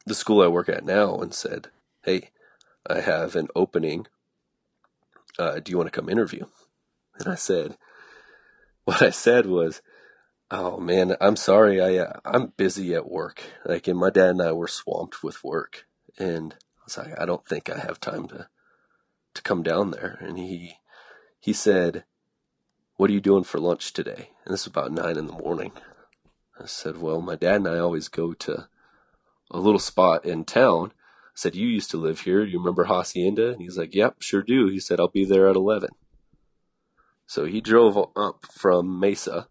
[0.07, 1.68] the school I work at now, and said,
[2.03, 2.31] "Hey,
[2.87, 4.07] I have an opening.
[5.39, 6.47] Uh, do you want to come interview?"
[7.18, 7.77] And I said,
[8.85, 9.83] "What I said was."
[10.51, 11.81] Oh man, I'm sorry.
[11.81, 13.43] I uh, I'm busy at work.
[13.64, 15.87] Like, and my dad and I were swamped with work,
[16.18, 18.49] and I was like, I don't think I have time to
[19.35, 20.18] to come down there.
[20.20, 20.78] And he
[21.39, 22.05] he said,
[22.97, 25.72] "What are you doing for lunch today?" And this is about nine in the morning.
[26.59, 28.68] I said, "Well, my dad and I always go to
[29.51, 32.45] a little spot in town." I said, "You used to live here.
[32.45, 35.57] You remember Hacienda?" And he's like, "Yep, sure do." He said, "I'll be there at
[35.57, 35.91] 11."
[37.26, 39.49] So he drove up from Mesa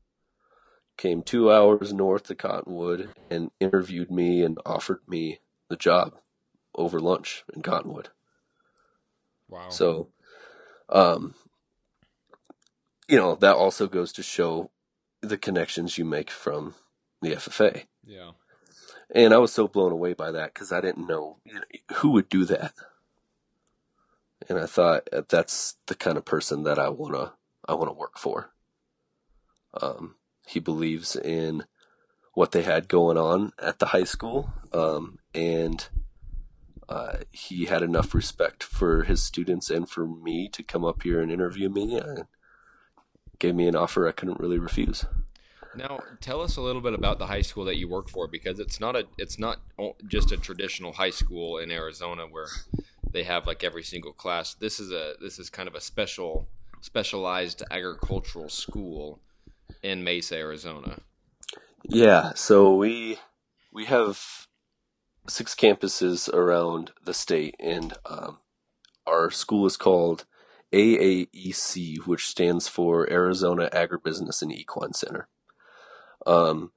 [0.97, 6.15] came two hours north to Cottonwood and interviewed me and offered me the job
[6.75, 8.09] over lunch in Cottonwood.
[9.53, 9.69] Wow.
[9.69, 10.07] So,
[10.89, 11.35] um,
[13.07, 14.71] you know, that also goes to show
[15.21, 16.73] the connections you make from
[17.21, 17.85] the FFA.
[18.05, 18.31] yeah.
[19.13, 21.61] And I was so blown away by that because I didn't know, you know
[21.97, 22.73] who would do that.
[24.49, 27.33] And I thought uh, that's the kind of person that I wanna
[27.67, 28.51] I wanna work for.
[29.79, 30.15] Um,
[30.47, 31.65] he believes in
[32.33, 35.87] what they had going on at the high school, um, and
[36.93, 41.19] uh, he had enough respect for his students and for me to come up here
[41.21, 42.25] and interview me and
[43.39, 45.03] gave me an offer I couldn't really refuse.
[45.75, 48.59] Now, tell us a little bit about the high school that you work for because
[48.59, 49.59] it's not a it's not
[50.07, 52.49] just a traditional high school in Arizona where
[53.11, 54.53] they have like every single class.
[54.53, 56.47] This is a this is kind of a special
[56.81, 59.19] specialized agricultural school
[59.81, 60.99] in Mesa, Arizona.
[61.83, 63.17] Yeah, so we
[63.71, 64.45] we have
[65.27, 68.39] six campuses around the state, and um,
[69.05, 70.25] our school is called
[70.71, 75.27] AAEC, which stands for Arizona Agribusiness and Equine Center.
[76.25, 76.71] Um,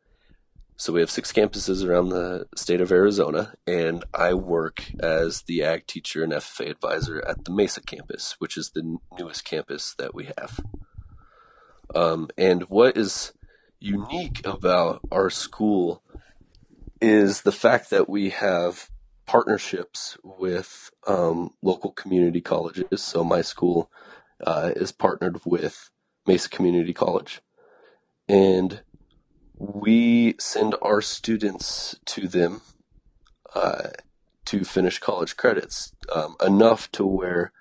[0.77, 5.63] so we have six campuses around the state of Arizona, and I work as the
[5.63, 10.15] ag teacher and FFA advisor at the Mesa campus, which is the newest campus that
[10.15, 10.61] we have.
[11.95, 13.33] Um, and what is
[13.81, 16.03] unique about our school
[17.07, 18.91] is the fact that we have
[19.27, 23.01] partnerships with um, local community colleges.
[23.01, 23.93] So my school
[24.45, 25.91] uh, is partnered with
[26.27, 27.43] Mesa Community College,
[28.29, 28.83] and
[29.57, 32.63] we send our students to them
[33.55, 33.91] uh,
[34.47, 37.53] to finish college credits um, enough to where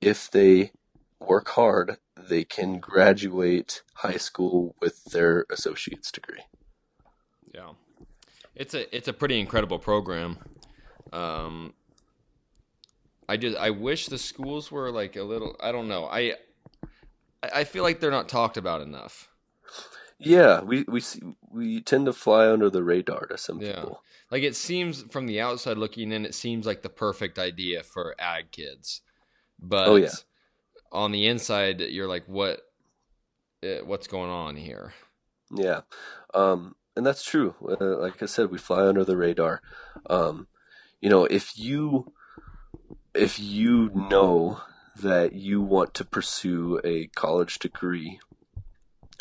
[0.00, 0.70] if they
[1.18, 6.42] work hard, they can graduate high school with their associate's degree.
[7.52, 7.72] Yeah,
[8.58, 10.38] it's a it's a pretty incredible program.
[11.12, 11.74] Um,
[13.28, 15.56] I just I wish the schools were like a little.
[15.60, 16.06] I don't know.
[16.06, 16.34] I
[17.42, 19.28] I feel like they're not talked about enough.
[20.18, 23.74] Yeah, we we see, we tend to fly under the radar to some Yeah.
[23.76, 24.02] people.
[24.30, 28.14] Like it seems from the outside looking in, it seems like the perfect idea for
[28.18, 29.02] ag kids.
[29.60, 30.10] But Oh, yeah.
[30.92, 32.60] on the inside, you're like, what?
[33.62, 34.92] eh, What's going on here?
[35.54, 35.80] Yeah,
[36.34, 37.54] um, and that's true.
[37.62, 39.62] Uh, like I said, we fly under the radar.
[40.10, 40.48] Um,
[41.00, 42.12] you know, if you
[43.14, 44.60] if you know
[45.00, 48.18] that you want to pursue a college degree,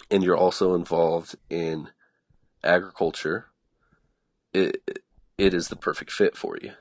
[0.09, 1.89] and you're also involved in
[2.63, 3.45] agriculture,
[4.55, 4.81] it
[5.37, 6.71] it is the perfect fit for you.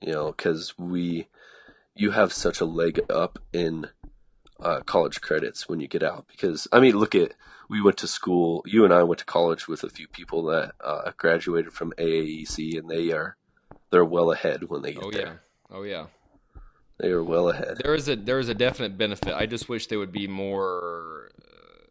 [0.00, 1.28] You know, because we
[1.94, 3.88] you have such a leg up in
[4.58, 6.24] uh, college credits when you get out.
[6.28, 7.34] Because I mean, look at
[7.68, 8.62] we went to school.
[8.66, 12.78] You and I went to college with a few people that uh, graduated from AAEC,
[12.78, 13.36] and they are
[13.90, 15.20] they're well ahead when they get Oh there.
[15.70, 16.06] yeah, oh yeah.
[16.98, 17.78] They are well ahead.
[17.82, 19.34] There is a there is a definite benefit.
[19.34, 21.86] I just wish they would be more uh,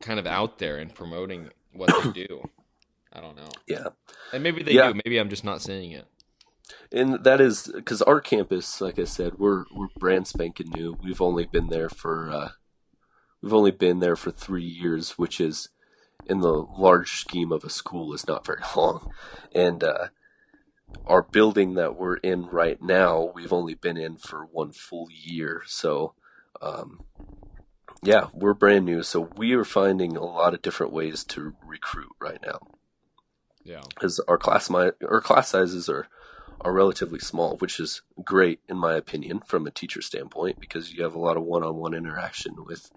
[0.00, 2.48] kind of out there and promoting what they do.
[3.12, 3.88] I don't know, Yeah,
[4.32, 4.92] and maybe they Yeah.
[4.92, 5.00] do.
[5.04, 6.04] Maybe I'm just not seeing it.
[6.92, 10.96] and that is because our campus, like I said, we're we're brand spanking new.
[11.02, 12.48] We've only been there for uh,
[13.44, 15.68] we've only been there for three years, which is
[16.26, 19.06] in the large scheme of a school is not very long.
[19.54, 20.08] And uh,
[21.06, 25.62] our building that we're in right now, we've only been in for one full year.
[25.66, 26.14] So,
[26.62, 27.02] um,
[28.02, 29.02] yeah, we're brand new.
[29.02, 32.60] So we are finding a lot of different ways to recruit right now
[33.64, 36.08] Yeah, because our class mi- our class sizes are
[36.62, 41.02] are relatively small, which is great in my opinion from a teacher standpoint because you
[41.02, 42.90] have a lot of one-on-one interaction with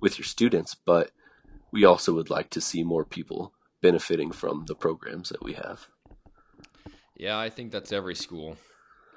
[0.00, 0.74] with your students.
[0.74, 1.10] But
[1.72, 5.86] we also would like to see more people benefiting from the programs that we have.
[7.16, 7.38] yeah.
[7.38, 8.56] I think that's every school.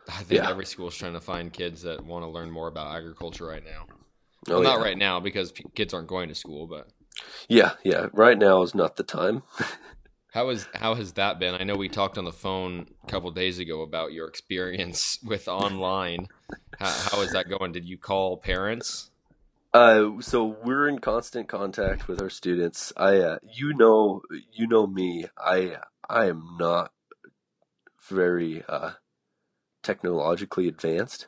[0.10, 0.50] I think Yeah.
[0.50, 3.64] every school is trying to find kids that want to learn more about agriculture right
[3.64, 3.86] now.
[4.48, 4.84] Oh, well, not yeah.
[4.84, 6.88] right now because p- kids aren't going to school, but
[7.48, 8.08] Yeah, yeah.
[8.14, 9.44] Right now is not the time.
[10.34, 11.56] How is how has that been?
[11.56, 15.50] I know we talked on the phone a couple days ago about your experience with
[15.50, 16.30] online.
[16.80, 17.74] How, how is that going?
[17.74, 19.11] Did you call parents?
[19.74, 22.91] Uh, so we're in constant contact with our students.
[22.97, 25.28] I, uh, you know, you know me.
[25.38, 25.78] I,
[26.09, 26.91] I am not
[28.09, 28.91] very uh,
[29.82, 31.28] technologically advanced.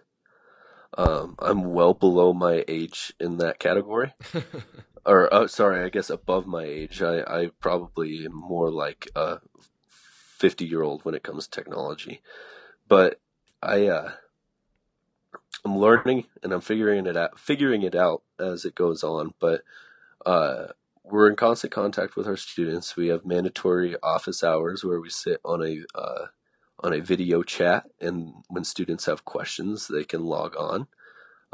[0.97, 4.13] Um, I'm well below my age in that category,
[5.05, 7.01] or uh, sorry, I guess above my age.
[7.01, 9.39] I, I probably am more like a
[9.89, 12.21] fifty year old when it comes to technology,
[12.87, 13.19] but
[13.59, 14.11] I, uh,
[15.65, 18.21] I'm learning and I'm figuring it out, figuring it out
[18.51, 19.33] as it goes on.
[19.39, 19.63] But
[20.25, 20.67] uh,
[21.03, 22.95] we're in constant contact with our students.
[22.95, 26.27] We have mandatory office hours where we sit on a uh,
[26.79, 30.87] on a video chat, and when students have questions, they can log on.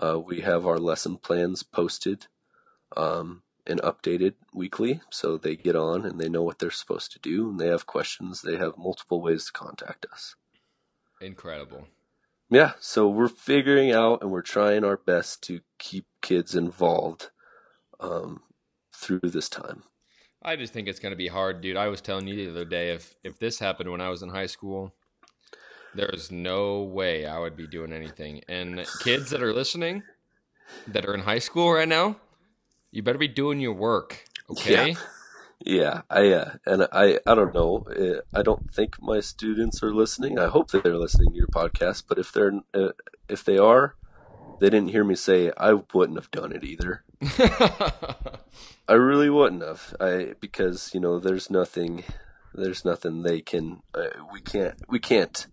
[0.01, 2.27] Uh, we have our lesson plans posted
[2.95, 7.19] um, and updated weekly, so they get on and they know what they're supposed to
[7.19, 7.49] do.
[7.49, 8.41] And they have questions.
[8.41, 10.35] They have multiple ways to contact us.
[11.21, 11.87] Incredible.
[12.49, 17.29] Yeah, so we're figuring out and we're trying our best to keep kids involved
[17.99, 18.41] um,
[18.93, 19.83] through this time.
[20.41, 21.77] I just think it's going to be hard, dude.
[21.77, 24.29] I was telling you the other day if if this happened when I was in
[24.29, 24.93] high school,
[25.93, 28.41] there's no way I would be doing anything.
[28.47, 30.03] And kids that are listening
[30.87, 32.15] that are in high school right now,
[32.91, 34.91] you better be doing your work, okay?
[34.91, 34.97] Yeah.
[35.65, 37.85] Yeah, I uh, and I I don't know.
[37.89, 40.39] Uh, I don't think my students are listening.
[40.39, 42.03] I hope that they're listening to your podcast.
[42.07, 42.91] But if they're uh,
[43.27, 43.95] if they are,
[44.59, 47.03] they didn't hear me say I wouldn't have done it either.
[48.87, 49.95] I really wouldn't have.
[49.99, 52.05] I because you know there's nothing
[52.53, 55.45] there's nothing they can uh, we can't we can't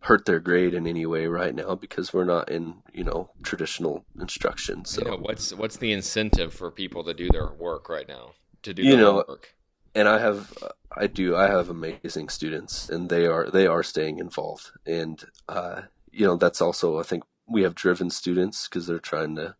[0.00, 4.04] hurt their grade in any way right now because we're not in you know traditional
[4.20, 4.84] instruction.
[4.84, 8.32] So you know, what's what's the incentive for people to do their work right now?
[8.62, 9.54] To do You know, work.
[9.94, 10.52] and I have
[10.96, 15.82] I do I have amazing students and they are they are staying involved and uh,
[16.10, 19.56] you know that's also I think we have driven students because they're trying to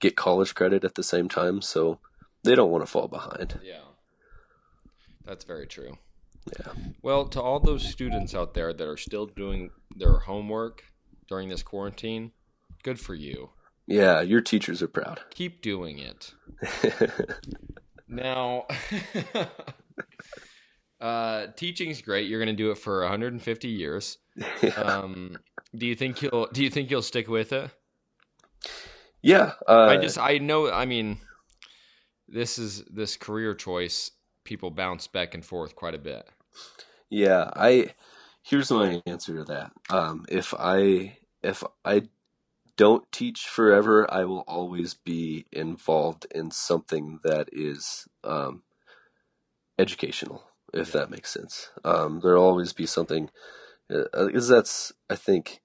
[0.00, 1.98] get college credit at the same time so
[2.42, 3.58] they don't want to fall behind.
[3.62, 3.80] Yeah.
[5.24, 5.98] That's very true.
[6.58, 6.72] Yeah.
[7.02, 10.84] Well, to all those students out there that are still doing their homework
[11.26, 12.32] during this quarantine,
[12.82, 13.50] good for you.
[13.86, 15.20] Yeah, your teachers are proud.
[15.30, 16.34] Keep doing it.
[18.08, 18.66] Now,
[21.00, 22.28] uh, teaching's great.
[22.28, 24.18] You're going to do it for 150 years.
[24.76, 25.36] Um,
[25.76, 27.70] do you think you'll Do you think you'll stick with it?
[29.22, 30.70] yeah, uh, I just I know.
[30.70, 31.18] I mean,
[32.28, 34.10] this is this career choice.
[34.44, 36.28] People bounce back and forth quite a bit.
[37.10, 37.94] Yeah, I
[38.42, 39.72] here's my answer to that.
[39.90, 42.02] Um, if I if I
[42.76, 48.62] don't teach forever, I will always be involved in something that is um,
[49.78, 51.70] educational, if that makes sense.
[51.84, 53.30] Um, there'll always be something
[53.88, 55.60] because that's I think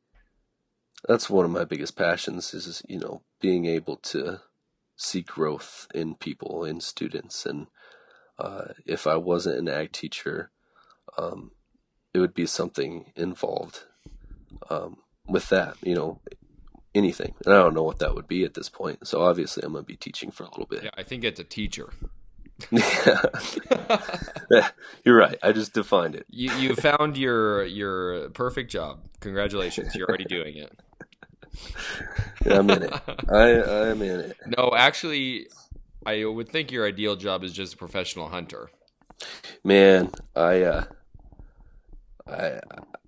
[1.07, 4.41] that's one of my biggest passions is you know being able to
[4.97, 7.68] see growth in people in students and
[8.38, 10.51] uh, if I wasn't an ag teacher
[11.18, 11.51] um,
[12.14, 13.84] it would be something involved
[14.70, 14.97] um,
[15.28, 16.20] with that, you know,
[16.95, 17.35] anything.
[17.45, 19.07] And I don't know what that would be at this point.
[19.07, 20.83] So obviously, I'm going to be teaching for a little bit.
[20.83, 21.93] Yeah, I think it's a teacher.
[24.51, 24.69] Yeah,
[25.05, 25.37] You're right.
[25.43, 26.25] I just defined it.
[26.29, 29.01] You you found your your perfect job.
[29.19, 30.79] Congratulations, you're already doing it.
[32.45, 32.93] I'm in it.
[33.29, 34.37] I I'm in it.
[34.57, 35.47] No, actually,
[36.05, 38.71] I would think your ideal job is just a professional hunter.
[39.63, 40.83] Man, I uh,
[42.27, 42.59] I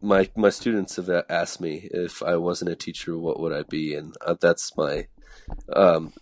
[0.02, 3.94] my my students have asked me if I wasn't a teacher, what would I be?
[3.94, 5.08] And uh, that's my
[5.74, 6.14] um,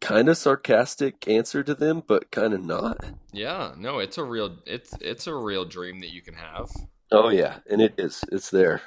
[0.00, 3.04] kind of sarcastic answer to them, but kind of not.
[3.32, 6.70] Yeah, no, it's a real it's it's a real dream that you can have.
[7.10, 8.24] Oh yeah, and it is.
[8.30, 8.82] It's there.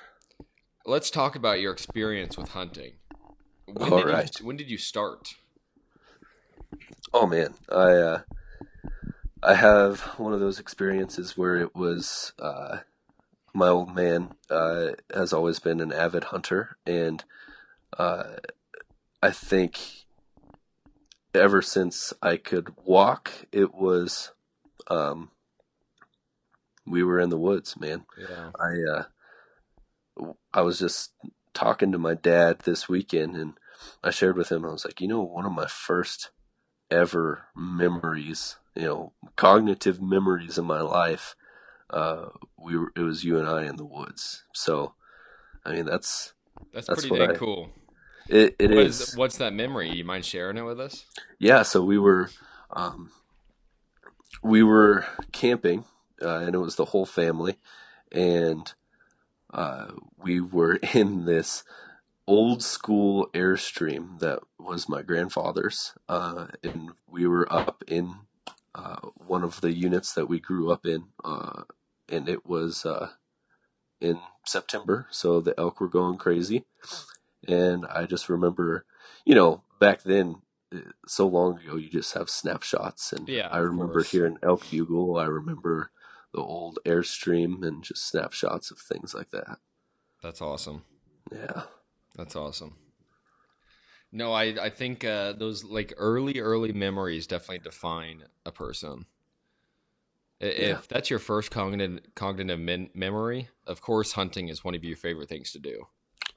[0.86, 2.94] Let's talk about your experience with hunting.
[3.66, 4.40] When All did right.
[4.40, 5.36] You, when did you start?
[7.14, 8.22] Oh man, I uh,
[9.44, 12.80] I have one of those experiences where it was uh,
[13.54, 17.24] my old man uh, has always been an avid hunter, and
[17.98, 18.36] uh,
[19.22, 19.80] I think
[21.34, 24.32] ever since I could walk, it was
[24.88, 25.32] um,
[26.86, 28.06] we were in the woods, man.
[28.18, 28.52] Yeah.
[28.60, 28.92] I
[30.24, 31.14] uh, I was just
[31.54, 33.54] talking to my dad this weekend, and
[34.04, 34.66] I shared with him.
[34.66, 36.32] I was like, you know, one of my first
[36.90, 41.36] ever memories, you know, cognitive memories in my life.
[41.90, 44.44] Uh, we were, it was you and I in the woods.
[44.54, 44.94] So,
[45.66, 46.34] I mean, that's
[46.74, 47.70] That's, That's pretty dang I- cool.
[48.30, 48.56] it.
[48.60, 49.02] It What is.
[49.02, 49.90] is- what's that memory?
[49.92, 51.06] You mind sharing it with us?
[51.40, 52.30] Yeah, so we were
[52.72, 53.12] um,
[54.44, 55.86] we were camping,
[56.22, 57.58] uh, and it was the whole family,
[58.12, 58.74] and
[59.54, 61.64] uh, we were in this
[62.28, 68.14] old school airstream that was my grandfather's, uh, and we were up in
[68.76, 71.64] uh, one of the units that we grew up in, uh,
[72.10, 73.12] and it was uh,
[74.02, 76.66] in September, so the elk were going crazy,
[77.48, 78.86] and I just remember,
[79.26, 80.42] you know, back then
[81.08, 84.12] so long ago you just have snapshots and Yeah, i remember course.
[84.12, 85.92] hearing elk bugle i remember
[86.34, 89.60] the old airstream and just snapshots of things like that
[90.22, 90.84] That's awesome.
[91.32, 91.64] yeah
[92.18, 92.76] That's awesome.
[94.12, 99.06] No, I I think uh, those like early early memories definitely define a person.
[100.40, 104.98] If that's your first cognitive cognitive men- memory, of course, hunting is one of your
[104.98, 105.88] favorite things to do.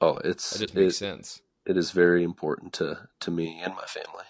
[0.01, 1.41] Oh, it's That just makes it, sense.
[1.65, 4.25] it is very important to to me and my family.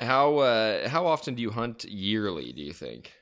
[0.00, 2.52] How uh, how often do you hunt yearly?
[2.52, 3.12] Do you think?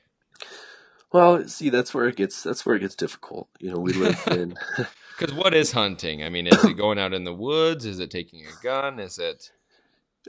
[1.13, 3.49] Well, see, that's where it gets that's where it gets difficult.
[3.59, 4.57] You know, we live in
[5.17, 6.23] Because what is hunting?
[6.23, 7.85] I mean, is it going out in the woods?
[7.85, 8.99] Is it taking a gun?
[8.99, 9.51] Is it?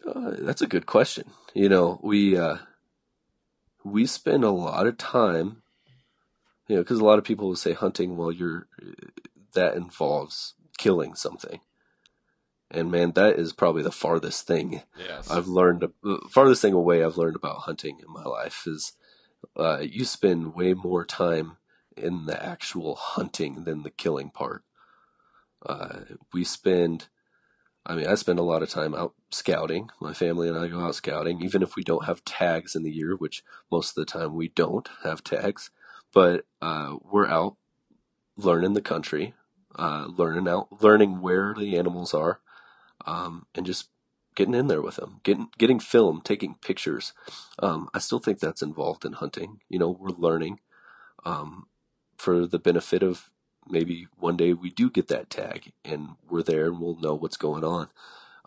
[0.06, 1.30] Uh, that's a good question.
[1.54, 2.58] You know, we uh,
[3.92, 5.62] we spend a lot of time,
[6.68, 8.16] you know, because a lot of people will say hunting.
[8.16, 8.66] Well, you're
[9.54, 11.60] that involves killing something,
[12.70, 15.30] and man, that is probably the farthest thing Yes.
[15.30, 15.84] I've learned.
[16.30, 18.92] Farthest thing away I've learned about hunting in my life is
[19.56, 21.56] uh, you spend way more time
[21.96, 24.62] in the actual hunting than the killing part.
[25.64, 26.00] Uh,
[26.32, 27.08] we spend,
[27.86, 29.90] I mean, I spend a lot of time out scouting.
[30.00, 32.90] My family and I go out scouting, even if we don't have tags in the
[32.90, 35.70] year, which most of the time we don't have tags.
[36.12, 37.56] But uh, we're out
[38.36, 39.34] learning the country,
[39.78, 42.40] uh, learning out, learning where the animals are,
[43.06, 43.88] um, and just
[44.34, 47.12] getting in there with them, getting getting film, taking pictures.
[47.60, 49.60] Um, I still think that's involved in hunting.
[49.68, 50.60] You know, we're learning
[51.24, 51.66] um,
[52.16, 53.30] for the benefit of
[53.68, 57.36] maybe one day we do get that tag and we're there and we'll know what's
[57.36, 57.88] going on.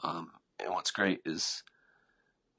[0.04, 1.64] Um, and what's great is,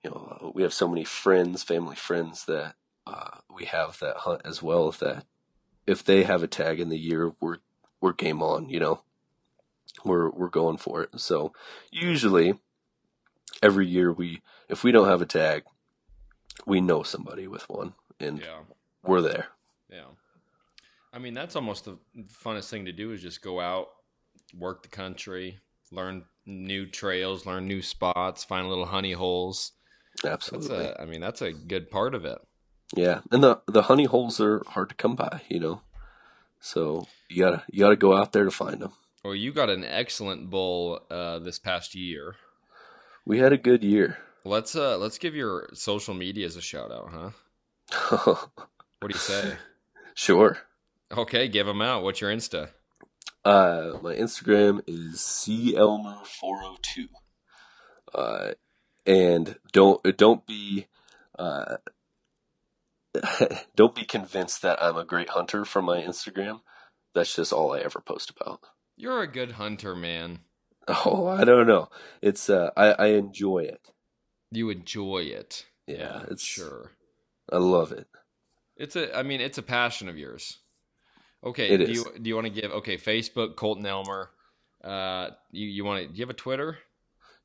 [0.03, 2.75] you know, we have so many friends, family friends that
[3.07, 4.91] uh, we have that hunt as well.
[4.93, 5.25] That
[5.87, 7.59] if they have a tag in the year, we're
[8.01, 8.69] we're game on.
[8.69, 9.03] You know,
[10.05, 11.21] we're we're going for it.
[11.21, 11.53] So
[11.91, 12.55] usually
[13.63, 15.65] every year we if we don't have a tag,
[16.67, 18.61] we know somebody with one and yeah.
[19.03, 19.49] we're there.
[19.91, 20.05] Yeah.
[21.13, 21.99] I mean, that's almost the
[22.45, 23.89] funnest thing to do is just go out,
[24.57, 25.59] work the country,
[25.91, 29.73] learn new trails, learn new spots, find little honey holes.
[30.23, 30.85] That's Absolutely.
[30.87, 32.39] a, I mean, that's a good part of it.
[32.95, 35.83] Yeah, and the the honey holes are hard to come by, you know.
[36.61, 38.93] So you gotta you gotta go out there to find them.
[39.25, 42.37] Well, you got an excellent bull uh, this past year.
[43.25, 44.19] We had a good year.
[44.45, 48.35] Let's uh let's give your social medias a shout out, huh?
[49.01, 49.57] What do you say?
[50.15, 50.59] sure.
[51.17, 52.03] Okay, give them out.
[52.03, 52.71] What's your Insta?
[53.45, 57.09] Uh, my Instagram is celmer402.
[58.15, 58.53] Uh,
[59.07, 60.87] and don't don't be
[61.39, 61.77] uh,
[63.77, 66.61] don't be convinced that I'm a great hunter from my Instagram.
[67.15, 68.61] That's just all I ever post about.
[68.97, 70.41] You're a good hunter, man.
[70.89, 71.89] Oh, I don't know.
[72.21, 73.91] It's uh, I I enjoy it.
[74.51, 75.67] You enjoy it.
[75.87, 76.93] Yeah, it's sure.
[77.51, 78.07] I love it.
[78.77, 79.17] It's a.
[79.17, 80.59] I mean, it's a passion of yours.
[81.45, 81.69] Okay.
[81.71, 81.91] It do is.
[81.91, 82.71] you do you want to give?
[82.71, 84.31] Okay, Facebook, Colton Elmer.
[84.83, 86.09] Uh, you you want to?
[86.09, 86.79] Do you have a Twitter?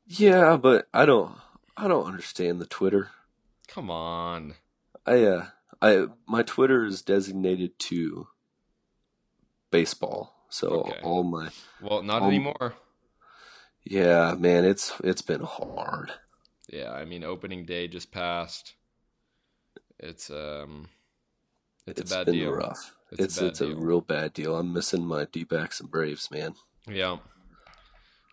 [0.08, 1.36] Yeah, but I don't
[1.78, 3.10] I don't understand the Twitter.
[3.68, 4.56] Come on.
[5.06, 5.46] I uh
[5.82, 8.28] I my Twitter is designated to
[9.72, 10.46] baseball.
[10.50, 11.00] So Okay.
[11.04, 11.50] all my
[11.82, 12.76] Well, not Um, anymore.
[13.84, 16.12] yeah, man, it's it's been hard.
[16.70, 18.76] Yeah, I mean, opening day just passed.
[20.00, 20.90] It's um,
[21.88, 22.52] it's, it's a bad been deal.
[22.52, 22.96] rough.
[23.12, 24.56] It's a It's bad it's a real bad deal.
[24.58, 26.56] I'm missing my D backs and Braves, man.
[26.88, 27.18] Yeah.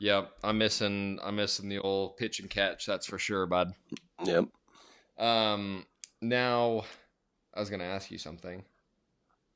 [0.01, 1.19] Yeah, I'm missing.
[1.23, 2.87] I'm missing the old pitch and catch.
[2.87, 3.73] That's for sure, bud.
[4.25, 4.47] Yep.
[5.19, 5.87] Um,
[6.21, 6.85] now,
[7.55, 8.65] I was gonna ask you something.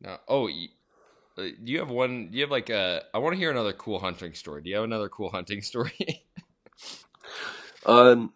[0.00, 0.50] Now, oh, uh,
[1.36, 2.28] do you have one?
[2.30, 3.02] Do you have like a?
[3.12, 4.62] I want to hear another cool hunting story.
[4.62, 6.24] Do you have another cool hunting story?
[7.84, 8.32] Um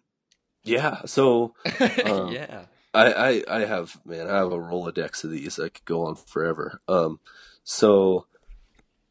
[0.63, 1.53] yeah, so
[2.05, 2.65] Um, yeah.
[2.93, 5.59] I, I I have man, I have a Rolodex of these.
[5.59, 6.81] I could go on forever.
[6.87, 7.19] Um,
[7.63, 8.27] so,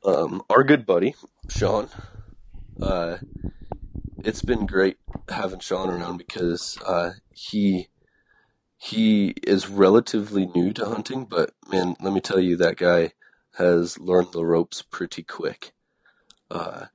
[0.05, 1.15] um, our good buddy
[1.49, 1.89] Sean,
[2.83, 3.19] uh,
[4.25, 4.99] it's been great
[5.31, 7.89] having Sean around because uh, he
[8.79, 13.13] he is relatively new to hunting, but man, let me tell you, that guy
[13.59, 15.73] has learned the ropes pretty quick.
[16.51, 16.87] Uh,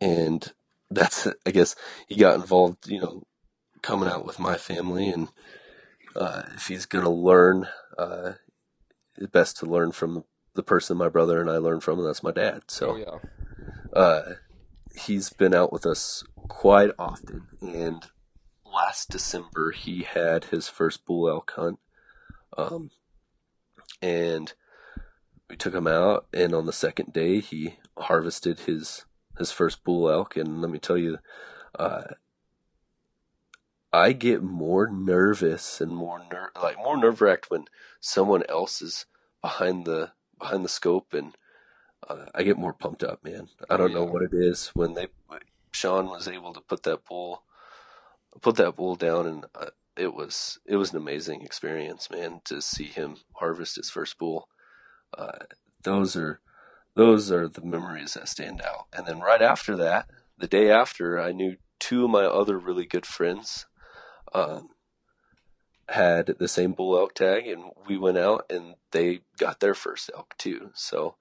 [0.00, 0.52] and
[0.90, 1.76] that's I guess
[2.08, 3.22] he got involved, you know,
[3.82, 5.28] coming out with my family and
[6.16, 8.32] uh, if he's going to learn, uh,
[9.16, 12.22] it's best to learn from the person my brother and I learned from, and that's
[12.22, 12.62] my dad.
[12.68, 13.98] So oh yeah.
[13.98, 14.34] uh,
[14.94, 17.48] he's been out with us quite often.
[17.60, 18.04] And
[18.64, 21.78] last December, he had his first bull elk hunt.
[22.56, 22.90] Um,
[24.00, 24.52] and
[25.48, 29.04] we took him out, and on the second day, he harvested his
[29.38, 30.36] his first bull elk.
[30.36, 31.18] And let me tell you,
[31.78, 32.02] uh,
[33.92, 37.66] I get more nervous and more ner- like more nerve wracked when
[38.00, 39.06] someone else is
[39.42, 41.36] behind the behind the scope, and
[42.08, 43.48] uh, I get more pumped up, man.
[43.68, 45.08] I don't know what it is when they
[45.72, 47.42] Sean was able to put that bull
[48.40, 52.62] put that bull down, and uh, it was it was an amazing experience, man, to
[52.62, 54.48] see him harvest his first bull.
[55.16, 55.44] Uh,
[55.82, 56.40] those are
[56.94, 58.86] those are the memories that stand out.
[58.92, 62.86] And then right after that, the day after, I knew two of my other really
[62.86, 63.66] good friends
[64.34, 64.70] um,
[65.88, 70.10] had the same bull elk tag, and we went out and they got their first
[70.14, 70.70] elk too.
[70.74, 71.16] So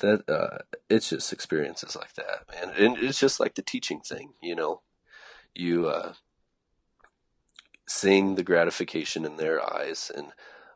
[0.00, 0.58] that uh,
[0.88, 2.74] it's just experiences like that, man.
[2.78, 4.82] And it's just like the teaching thing, you know.
[5.54, 6.12] You uh,
[7.88, 10.28] seeing the gratification in their eyes and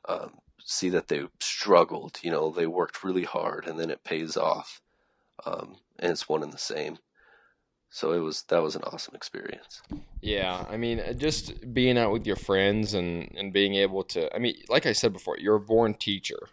[0.09, 2.19] um, see that they struggled.
[2.23, 4.81] You know, they worked really hard, and then it pays off,
[5.47, 6.99] um, and it's one and the same.
[7.95, 9.83] So it was that was an awesome experience.
[10.23, 14.35] Yeah, I mean, uh, just being out with your friends and and being able to.
[14.35, 16.49] I mean, like I said before, you're a born teacher.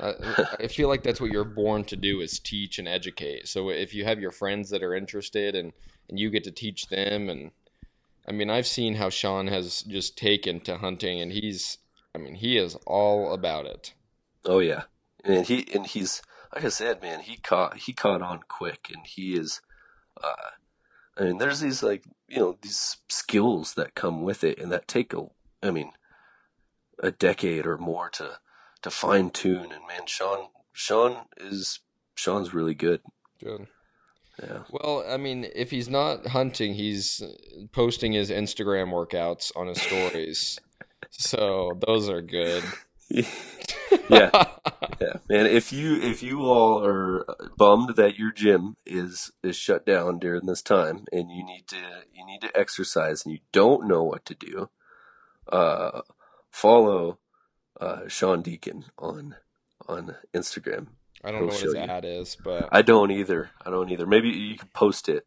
[0.00, 0.14] Uh,
[0.58, 3.46] I feel like that's what you're born to do is teach and educate.
[3.46, 5.72] So if you have your friends that are interested and
[6.08, 7.52] and you get to teach them and
[8.26, 11.78] I mean, I've seen how Sean has just taken to hunting and he's
[12.16, 13.94] I mean, he is all about it.
[14.44, 14.82] Oh yeah,
[15.22, 16.20] and he and he's
[16.52, 19.60] like I said, man, he caught he caught on quick, and he is.
[20.22, 20.32] Uh,
[21.16, 24.88] I mean, there's these like you know these skills that come with it, and that
[24.88, 25.26] take a,
[25.62, 25.92] I mean,
[27.02, 28.38] a decade or more to
[28.82, 29.72] to fine tune.
[29.72, 31.80] And man, Sean Sean is
[32.14, 33.00] Sean's really good.
[33.42, 33.66] Good.
[34.42, 34.62] Yeah.
[34.70, 37.22] Well, I mean, if he's not hunting, he's
[37.72, 40.60] posting his Instagram workouts on his stories.
[41.10, 42.62] so those are good.
[43.10, 43.24] Yeah,
[44.10, 45.46] yeah, man.
[45.46, 47.24] If you if you all are
[47.56, 51.76] bummed that your gym is is shut down during this time, and you need to
[52.12, 54.68] you need to exercise, and you don't know what to do,
[55.50, 56.02] uh,
[56.50, 57.18] follow
[57.80, 59.36] uh, Sean Deacon on
[59.88, 60.88] on Instagram.
[61.24, 61.80] I don't know what his you.
[61.80, 63.50] ad is, but I don't either.
[63.64, 64.06] I don't either.
[64.06, 65.26] Maybe you can post it.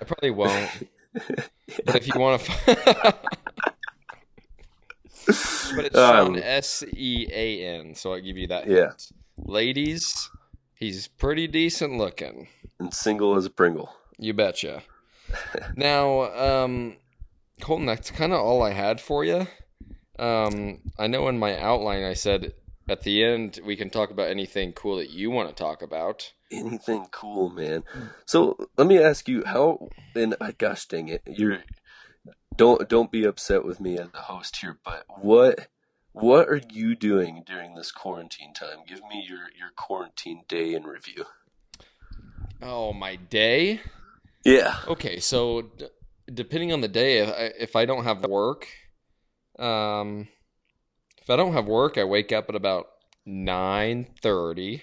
[0.00, 0.70] I probably won't.
[1.12, 3.14] but if you want to.
[5.26, 8.66] but it's um, Sean S E A N, so I give you that.
[8.66, 8.88] Yeah.
[8.88, 9.12] Hint.
[9.36, 10.30] Ladies,
[10.74, 12.48] he's pretty decent looking.
[12.78, 13.90] And single as a Pringle.
[14.18, 14.82] You betcha.
[15.76, 16.96] now, um,
[17.60, 19.46] Colton, that's kind of all I had for you.
[20.18, 22.54] Um, I know in my outline I said
[22.88, 26.32] at the end we can talk about anything cool that you want to talk about.
[26.52, 27.82] Anything cool, man.
[28.26, 29.88] So let me ask you how.
[30.14, 31.58] And uh, gosh dang it, you're
[32.56, 35.68] don't don't be upset with me as the host here, but what
[36.12, 38.78] what are you doing during this quarantine time?
[38.86, 41.24] Give me your your quarantine day in review.
[42.62, 43.80] Oh, my day?
[44.44, 44.76] Yeah.
[44.86, 45.88] Okay, so d-
[46.32, 48.68] depending on the day, if I, if I don't have work,
[49.58, 50.28] um,
[51.20, 52.86] if I don't have work, I wake up at about
[53.26, 54.82] nine thirty.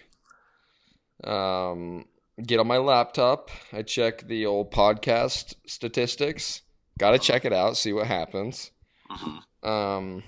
[1.24, 2.05] Um,
[2.45, 3.49] get on my laptop.
[3.72, 6.61] I check the old podcast statistics.
[7.02, 8.70] Got to check it out, see what happens.
[9.10, 9.68] Mm-hmm.
[9.68, 10.24] Um,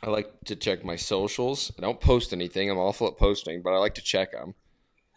[0.00, 1.72] I like to check my socials.
[1.76, 2.70] I don't post anything.
[2.70, 4.54] I'm awful at posting, but I like to check them.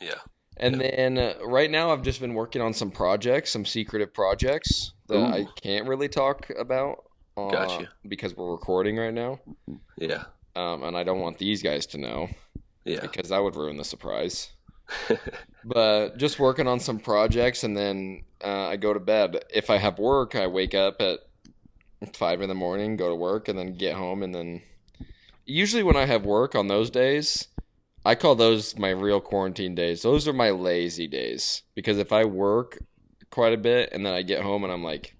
[0.01, 0.15] Yeah.
[0.57, 0.95] And yeah.
[0.95, 5.17] then uh, right now, I've just been working on some projects, some secretive projects that
[5.17, 5.23] Ooh.
[5.23, 7.03] I can't really talk about.
[7.37, 7.89] Uh, gotcha.
[8.07, 9.39] Because we're recording right now.
[9.99, 10.23] Yeah.
[10.55, 12.27] Um, and I don't want these guys to know.
[12.85, 13.01] Yeah.
[13.01, 14.49] Because that would ruin the surprise.
[15.63, 19.43] But just working on some projects, and then uh, I go to bed.
[19.53, 21.19] If I have work, I wake up at
[22.13, 24.61] five in the morning, go to work, and then get home, and then
[25.47, 27.47] usually when I have work on those days,
[28.05, 30.01] I call those my real quarantine days.
[30.03, 32.79] Those are my lazy days because if I work
[33.31, 35.15] quite a bit and then I get home and I'm like,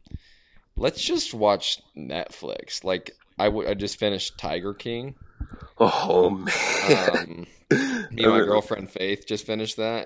[0.76, 2.84] let's just watch Netflix.
[2.84, 5.16] Like I, w- I just finished Tiger King.
[5.80, 7.18] Oh man.
[7.18, 10.06] Um, me and my girlfriend Faith just finished that.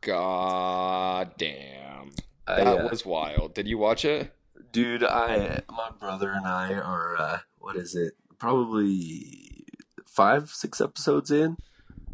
[0.00, 2.10] God damn.
[2.46, 3.54] That uh, was wild.
[3.54, 4.32] Did you watch it?
[4.72, 8.14] Dude, I my brother and I are uh, what is it?
[8.38, 9.64] Probably
[10.06, 11.56] five, six episodes in.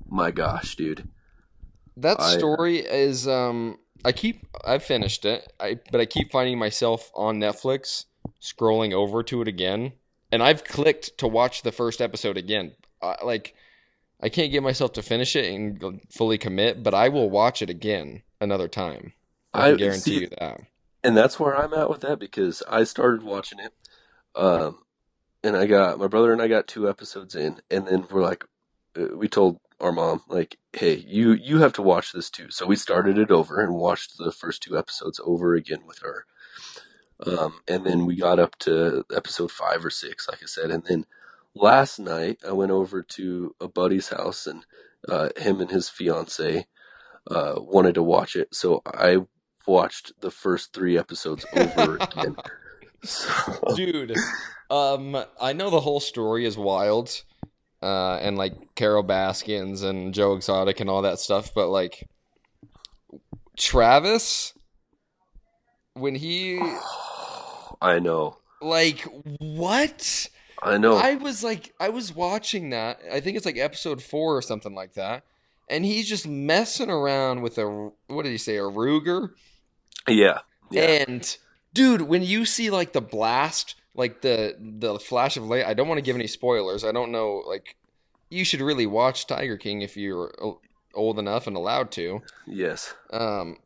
[0.08, 1.08] My gosh, dude.
[1.96, 5.52] That story I, is um I keep I've finished it.
[5.58, 8.04] I but I keep finding myself on Netflix
[8.40, 9.92] scrolling over to it again.
[10.30, 12.72] And I've clicked to watch the first episode again.
[13.00, 13.54] Uh, like
[14.20, 17.70] I can't get myself to finish it and fully commit, but I will watch it
[17.70, 19.12] again another time.
[19.54, 20.60] I, I guarantee see, you that.
[21.04, 23.72] And that's where I'm at with that because I started watching it,
[24.34, 24.78] um,
[25.44, 28.44] and I got my brother and I got two episodes in, and then we're like,
[28.98, 32.50] uh, we told our mom like, hey, you you have to watch this too.
[32.50, 36.26] So we started it over and watched the first two episodes over again with her.
[37.26, 40.84] Um, and then we got up to episode five or six, like I said, and
[40.84, 41.04] then
[41.58, 44.64] last night I went over to a buddy's house and
[45.08, 46.66] uh, him and his fiance
[47.30, 49.18] uh, wanted to watch it, so I
[49.66, 52.36] watched the first three episodes over again.
[53.04, 53.30] So,
[53.76, 54.16] dude.
[54.70, 57.22] Um, I know the whole story is wild,
[57.82, 62.08] uh, and like Carol Baskins and Joe Exotic and all that stuff, but like
[63.56, 64.54] Travis,
[65.94, 66.60] when he
[67.80, 68.38] I know.
[68.60, 69.06] like
[69.38, 70.28] what?
[70.62, 70.96] I know.
[70.96, 73.00] I was like, I was watching that.
[73.12, 75.24] I think it's like episode four or something like that,
[75.68, 79.30] and he's just messing around with a what did he say, a Ruger?
[80.08, 80.40] yeah.
[80.70, 80.82] Yeah.
[80.82, 81.36] And
[81.72, 85.88] dude, when you see like the blast, like the the flash of light, I don't
[85.88, 86.84] want to give any spoilers.
[86.84, 87.42] I don't know.
[87.46, 87.76] Like,
[88.30, 90.32] you should really watch Tiger King if you're
[90.94, 92.20] old enough and allowed to.
[92.46, 92.94] yes.
[93.10, 93.58] Um,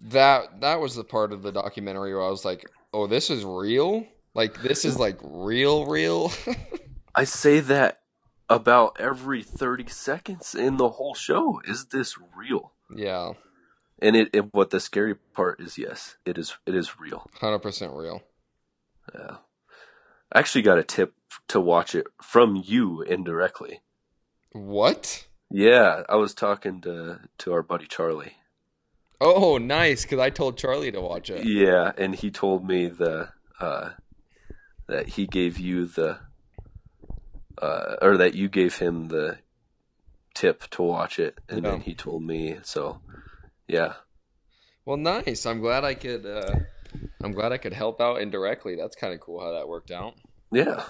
[0.00, 3.44] that that was the part of the documentary where I was like, oh, this is
[3.44, 4.06] real.
[4.34, 6.32] Like this is like real, real.
[7.14, 8.00] I say that
[8.48, 11.60] about every 30 seconds in the whole show.
[11.66, 12.72] Is this real?
[12.94, 13.32] yeah,
[14.00, 17.28] And it, it what the scary part is yes, it is it is real.
[17.40, 18.22] hundred percent real.
[19.14, 19.36] Yeah.
[20.32, 21.12] I actually got a tip
[21.48, 23.80] to watch it from you indirectly.
[24.52, 25.26] What?
[25.50, 28.36] Yeah, I was talking to to our buddy Charlie.
[29.20, 30.02] Oh, nice.
[30.02, 31.44] Because I told Charlie to watch it.
[31.46, 33.28] Yeah, and he told me the
[33.60, 33.90] uh,
[34.88, 36.18] that he gave you the
[37.60, 39.38] uh, or that you gave him the
[40.34, 42.58] tip to watch it, and then he told me.
[42.62, 43.00] So,
[43.68, 43.94] yeah,
[44.84, 45.46] Well, nice.
[45.46, 46.26] I'm glad I could.
[46.26, 46.54] Uh,
[47.22, 48.74] I'm glad I could help out indirectly.
[48.76, 50.14] That's kind of cool how that worked out.
[50.50, 50.82] yeah.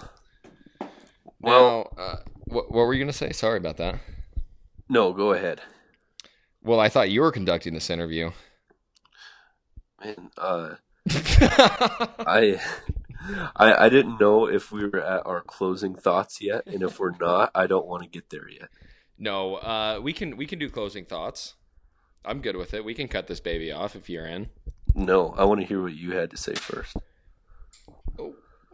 [1.40, 2.16] Well, now, uh,
[2.46, 3.32] what, what were you gonna say?
[3.32, 3.96] Sorry about that.
[4.88, 5.60] no, go ahead.
[6.62, 8.30] Well, I thought you were conducting this interview.
[10.04, 10.74] Man, uh,
[11.10, 12.60] I,
[13.56, 17.16] I I didn't know if we were at our closing thoughts yet, and if we're
[17.20, 18.68] not, I don't want to get there yet.
[19.18, 21.54] no, uh, we can we can do closing thoughts.
[22.24, 22.84] I'm good with it.
[22.84, 24.48] We can cut this baby off if you're in.
[24.94, 26.96] No, I want to hear what you had to say first.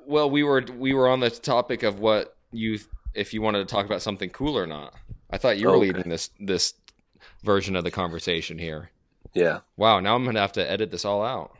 [0.06, 2.78] Well, we were we were on the topic of what you
[3.14, 4.94] if you wanted to talk about something cool or not.
[5.30, 5.86] I thought you were Okay.
[5.92, 6.74] leading this this
[7.44, 8.90] version of the conversation here.
[9.34, 11.54] Yeah, Wow, now I'm gonna have to edit this all out.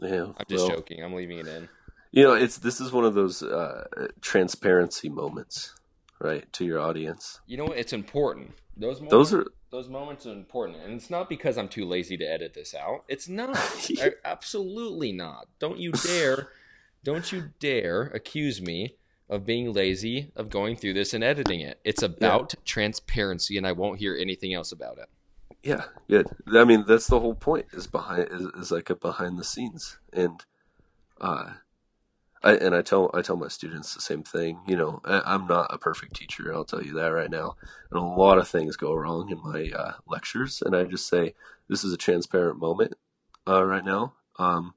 [0.00, 0.24] yeah.
[0.36, 1.02] I'm just well, joking.
[1.04, 1.68] I'm leaving it in.
[2.14, 3.86] You know, it's this is one of those uh,
[4.20, 5.74] transparency moments,
[6.20, 7.40] right, to your audience.
[7.46, 7.76] You know what?
[7.76, 8.52] It's important.
[8.76, 12.16] Those moments, Those are those moments are important, and it's not because I'm too lazy
[12.18, 13.02] to edit this out.
[13.08, 13.56] It's not.
[14.00, 15.48] I- absolutely not.
[15.58, 16.50] Don't you dare!
[17.02, 18.94] Don't you dare accuse me
[19.28, 21.80] of being lazy of going through this and editing it.
[21.82, 25.08] It's about transparency, and I won't hear anything else about it.
[25.64, 26.28] yeah, good.
[26.54, 29.98] I mean, that's the whole point is behind is, is like a behind the scenes,
[30.12, 30.44] and
[31.20, 31.54] uh,
[32.44, 34.60] I and I tell I tell my students the same thing.
[34.66, 36.54] You know, I, I'm not a perfect teacher.
[36.54, 37.56] I'll tell you that right now,
[37.90, 41.34] and a lot of things go wrong in my uh, lectures, and I just say
[41.68, 42.94] this is a transparent moment
[43.48, 44.12] uh, right now.
[44.38, 44.74] Um,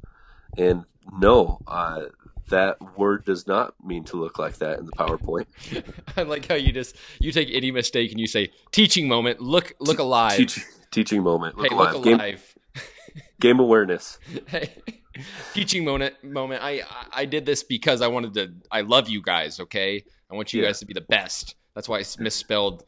[0.58, 2.06] and no, uh,
[2.50, 5.46] that word does not mean to look like that in the PowerPoint.
[6.18, 9.42] I like how you just you take any mistake and you say teaching moment.
[9.42, 10.38] Look look alive.
[10.38, 11.58] Teach, teaching moment.
[11.58, 11.94] Look hey, alive.
[11.96, 12.56] look Game, alive.
[13.42, 14.20] game awareness.
[14.48, 14.72] Hey,
[15.54, 16.64] teaching moment moment.
[16.64, 16.82] I
[17.12, 18.54] I did this because I wanted to.
[18.72, 19.60] I love you guys.
[19.60, 20.70] Okay, I want you Yeah.
[20.70, 21.56] guys to be the best.
[21.76, 22.84] That's why I misspelled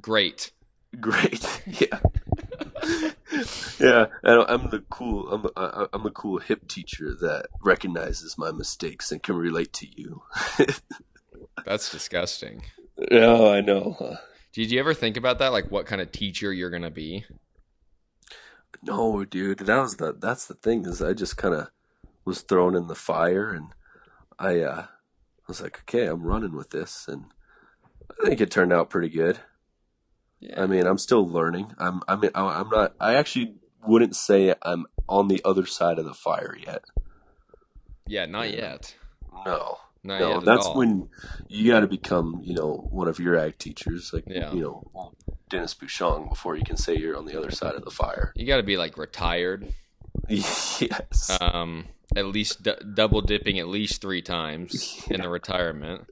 [0.00, 0.52] great.
[1.00, 1.44] Great.
[1.80, 2.00] Yeah.
[3.80, 4.06] yeah.
[4.22, 5.30] and I'm the cool.
[5.32, 5.46] I'm
[5.92, 10.22] I'm the cool hip teacher that recognizes my mistakes and can relate to you.
[11.64, 12.62] That's disgusting.
[13.10, 14.16] yeah, I know.
[14.52, 15.52] Did you ever think about that?
[15.52, 17.24] Like what kind of teacher you're gonna be?
[18.86, 19.60] No, dude.
[19.60, 20.12] That was the.
[20.12, 21.70] That's the thing is I just kind of
[22.24, 23.68] was thrown in the fire and
[24.38, 24.86] I uh
[25.46, 27.26] was like, okay, I'm running with this and
[28.10, 29.40] I think it turned out pretty good.
[30.40, 30.62] Yeah.
[30.62, 31.74] I mean, I'm still learning.
[31.78, 33.54] I'm I mean I'm not I actually
[33.86, 36.84] wouldn't say I'm on the other side of the fire yet.
[38.06, 38.26] yeah.
[38.26, 38.96] Not yet.
[39.46, 39.78] No.
[40.06, 41.08] Not no, that's when
[41.48, 44.52] you got to become, you know, one of your ag teachers, like Yeah.
[44.52, 45.12] you know,
[45.48, 48.32] Dennis Bouchon, before you can say you're on the other side of the fire.
[48.36, 49.72] you got to be like retired.
[50.28, 51.86] yes, Um,
[52.16, 56.02] at least d- double dipping at least three times in the retirement.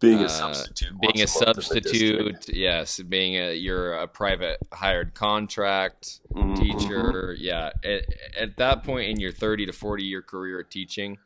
[0.00, 3.94] being a uh, substitute, being a once month in the substitute yes being a you're
[3.94, 6.56] a private hired contract Mhm.
[6.56, 8.02] teacher yeah at,
[8.38, 11.18] at that point in your 30 to 40 year career of teaching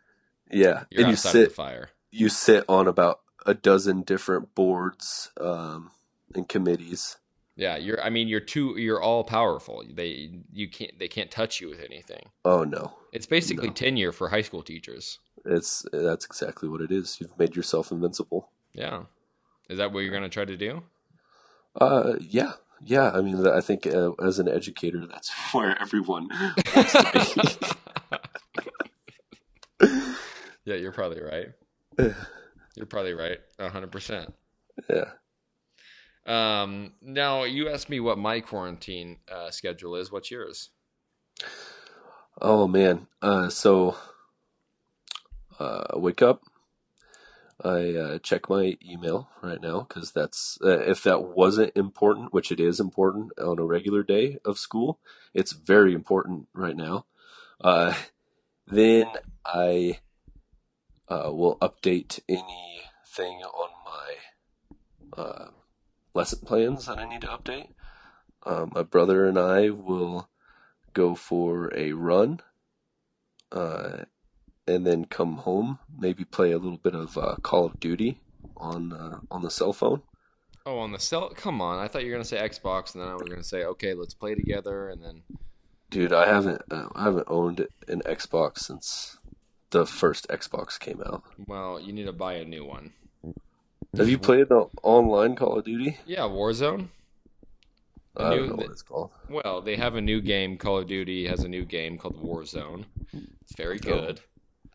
[0.51, 5.31] yeah, you're and you sit, the fire you sit on about a dozen different boards
[5.41, 5.91] um,
[6.35, 7.17] and committees.
[7.57, 11.61] yeah you're i mean you're too you're all powerful they you can't they can't touch
[11.61, 13.75] you with anything Oh no, it's basically No.
[13.75, 17.19] tenure for high school teachers it's that's exactly what it is.
[17.21, 18.51] You've made yourself invincible.
[18.75, 19.03] yeah
[19.69, 20.83] is that what you're going to try to do
[21.81, 22.53] Uh, yeah,
[22.85, 23.11] yeah.
[23.11, 26.29] I mean, I think uh, as an educator, that's where everyone
[26.77, 27.23] wants to be.
[30.65, 31.49] Yeah, you're probably right.
[32.77, 33.39] You're probably right.
[33.60, 34.32] hundred percent.
[34.89, 35.10] Yeah.
[36.24, 40.12] Um, now you asked me what my quarantine uh, schedule is.
[40.12, 40.70] What's yours?
[42.40, 43.09] Oh man.
[43.20, 43.97] Uh, so
[45.59, 46.43] uh, I wake up.
[47.64, 52.51] I uh, check my email right now because that's uh, if that wasn't important, which
[52.51, 54.98] it is important on a regular day of school.
[55.35, 57.06] It's very important right now.
[57.60, 57.94] Uh,
[58.66, 59.06] then
[59.44, 59.98] I
[61.13, 65.49] uh, will update anything on my uh,
[66.15, 67.69] lesson plans that I need to update.
[68.45, 70.29] Um, my brother and I will
[70.95, 72.41] go for a run,
[73.51, 74.05] uh,
[74.67, 75.79] and then come home.
[75.97, 78.19] Maybe play a little bit of uh, Call of Duty
[78.57, 80.03] on uh, on the cell phone.
[80.65, 81.31] Oh, on the cell.
[81.31, 83.65] Come on, I thought you were gonna say Xbox, and then I was gonna say,
[83.65, 85.23] okay, let's play together, and then.
[85.91, 89.19] Dude, I haven't uh, I haven't owned an Xbox since
[89.73, 91.23] the first Xbox came out.
[91.47, 92.93] Well, you need to buy a new one.
[93.97, 95.99] Have you played the online Call of Duty?
[96.07, 96.89] Yeah, Warzone.
[98.15, 99.11] The I new- don't know what it's called.
[99.28, 100.57] Well, they have a new game.
[100.57, 102.85] Call of Duty has a new game called Warzone.
[103.43, 104.20] It's very good.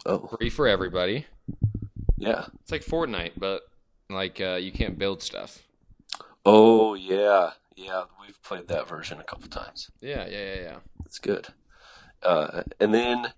[0.05, 1.25] Oh, Free for everybody.
[2.17, 2.45] yeah.
[2.61, 3.61] It's like Fortnite, but
[4.09, 5.63] like uh, you can't build stuff.
[6.45, 7.51] Oh, yeah.
[7.75, 9.89] Yeah, we've played that version a couple times.
[10.01, 10.75] Yeah, yeah, yeah, yeah.
[11.05, 11.47] It's good.
[12.23, 13.33] Uh, and then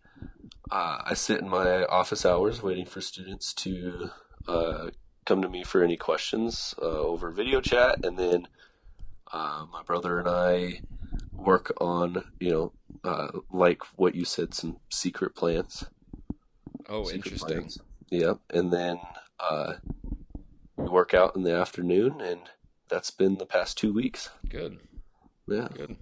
[0.72, 4.10] uh, I sit in my office hours waiting for students to
[4.48, 4.90] uh,
[5.26, 8.48] come to me for any questions uh, over video chat, and then
[9.32, 10.82] uh, my brother and I
[11.34, 12.72] work on, you know,
[13.04, 15.86] uh, like what you said, some secret plans.
[16.88, 17.48] Oh, Secret interesting.
[17.58, 17.78] plans.
[18.10, 18.40] Yep.
[18.50, 19.00] And then
[19.40, 19.74] uh,
[20.76, 22.41] we work out in the afternoon, and
[22.90, 24.30] that's been the past two weeks.
[24.50, 24.80] Good,
[25.48, 25.68] Yeah.
[25.74, 25.98] good.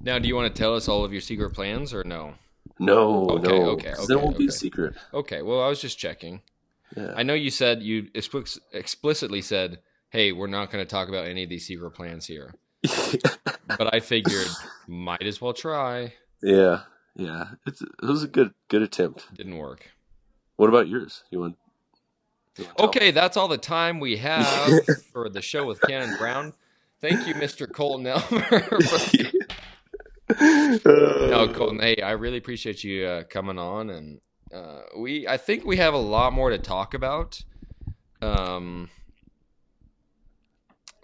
[0.00, 2.34] Now, do you want to tell us all of your secret plans or no?
[2.78, 3.64] No, Okay, no.
[3.70, 4.94] okay, okay, won't be a secret.
[5.12, 6.42] Okay, well, I was just checking.
[6.96, 7.12] Yeah.
[7.16, 9.78] I know you said you explicitly said,
[10.10, 12.54] "Hey, we're not going to talk about any of these secret plans here."
[13.66, 14.46] But I figured
[14.86, 16.14] might as well try.
[16.42, 16.80] yeah.
[17.16, 17.46] Yeah.
[17.66, 19.32] It's, it was a good good attempt.
[19.34, 19.90] Didn't work.
[20.56, 21.22] What about yours?
[21.30, 21.56] You want?
[22.58, 26.52] you want Okay, that's all the time we have for the show with Cannon Brown.
[27.00, 27.70] Thank you, Mr.
[27.72, 28.60] Colton Elmer.
[28.60, 29.30] for-?
[30.40, 31.80] no, Colton.
[31.80, 34.20] Hey, I really appreciate you uh, coming on, and
[34.52, 35.28] uh, we.
[35.28, 37.42] I think we have a lot more to talk about.
[38.22, 38.88] Um.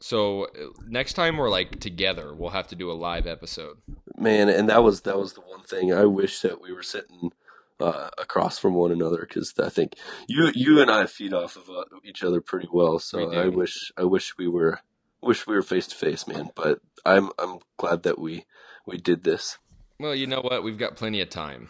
[0.00, 0.48] So uh,
[0.86, 3.76] next time we're like together, we'll have to do a live episode.
[4.16, 7.32] Man, and that was that was the one thing I wish that we were sitting
[7.78, 9.96] uh, across from one another because I think
[10.28, 12.98] you you and I feed off of uh, each other pretty well.
[12.98, 13.36] So We.
[13.36, 14.80] I wish I wish we were
[15.22, 16.50] wish we were face to face, man.
[16.54, 18.46] But I'm I'm glad that we
[18.86, 19.58] we did this.
[19.98, 20.62] Well, you know what?
[20.64, 21.68] We've got plenty of time.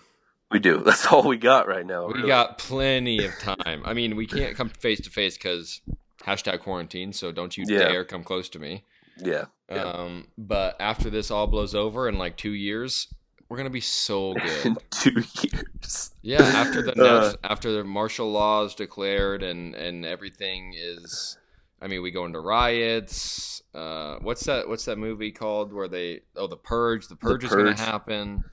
[0.51, 0.79] We do.
[0.85, 2.07] That's all we got right now.
[2.07, 2.29] We really.
[2.29, 3.83] got plenty of time.
[3.85, 5.81] I mean, we can't come face to face because
[6.25, 7.13] hashtag quarantine.
[7.13, 7.89] So don't you Yeah.
[7.89, 8.85] dare come close to me.
[9.17, 9.47] yeah.
[9.71, 9.83] Yeah.
[9.85, 13.07] Um, but after this all blows over in like two years,
[13.49, 14.67] we're gonna be so good.
[14.67, 16.11] In two years.
[16.23, 21.39] Yeah, after the Uh, after the martial law is declared and and everything is,
[21.81, 23.63] I mean, we go into riots.
[23.75, 24.69] Uh, what's that?
[24.69, 26.21] What's that movie called where they?
[26.37, 27.09] Oh, the purge.
[27.09, 28.45] The purge is gonna happen.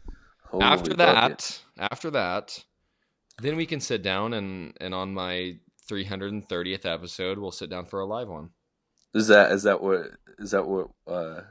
[0.49, 1.61] Holy after bucket.
[1.75, 2.63] that, after that,
[3.41, 5.57] then we can sit down and and on my
[5.89, 8.49] 330th episode, we'll sit down for a live one.
[9.13, 11.41] Is that is that what is that what uh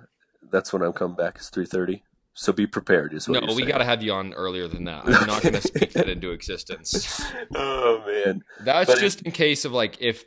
[0.51, 2.05] that's when I'm coming back is three thirty?
[2.39, 5.07] So be prepared is what No, we got to have you on earlier than that.
[5.07, 7.25] I'm not going to speak that into existence.
[7.55, 8.45] Oh man.
[8.61, 10.25] That's But just in case of like if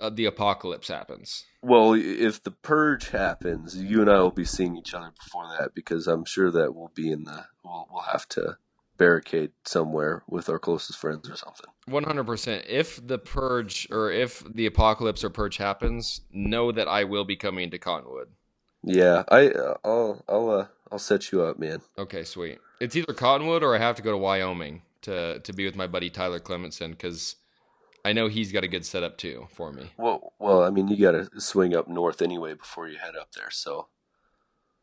[0.00, 1.44] uh, the apocalypse happens.
[1.62, 5.74] Well, if the purge happens, you and I will be seeing each other before that
[5.74, 8.56] because I'm sure that we'll be in the we'll we'll have to
[8.96, 11.70] barricade somewhere with our closest friends or something.
[11.86, 12.64] One hundred percent.
[12.68, 17.36] If the purge or if the apocalypse or purge happens, know that I will be
[17.36, 18.28] coming to Cottonwood.
[18.82, 21.80] Yeah, I uh, I'll I'll uh, I'll set you up, man.
[21.98, 22.60] Okay, sweet.
[22.78, 25.88] It's either Cottonwood or I have to go to Wyoming to to be with my
[25.88, 27.34] buddy Tyler Clementson because
[28.04, 29.90] I know he's got a good setup too for me.
[29.98, 33.32] Well, well, I mean, you got to swing up north anyway before you head up
[33.32, 33.50] there.
[33.50, 33.88] So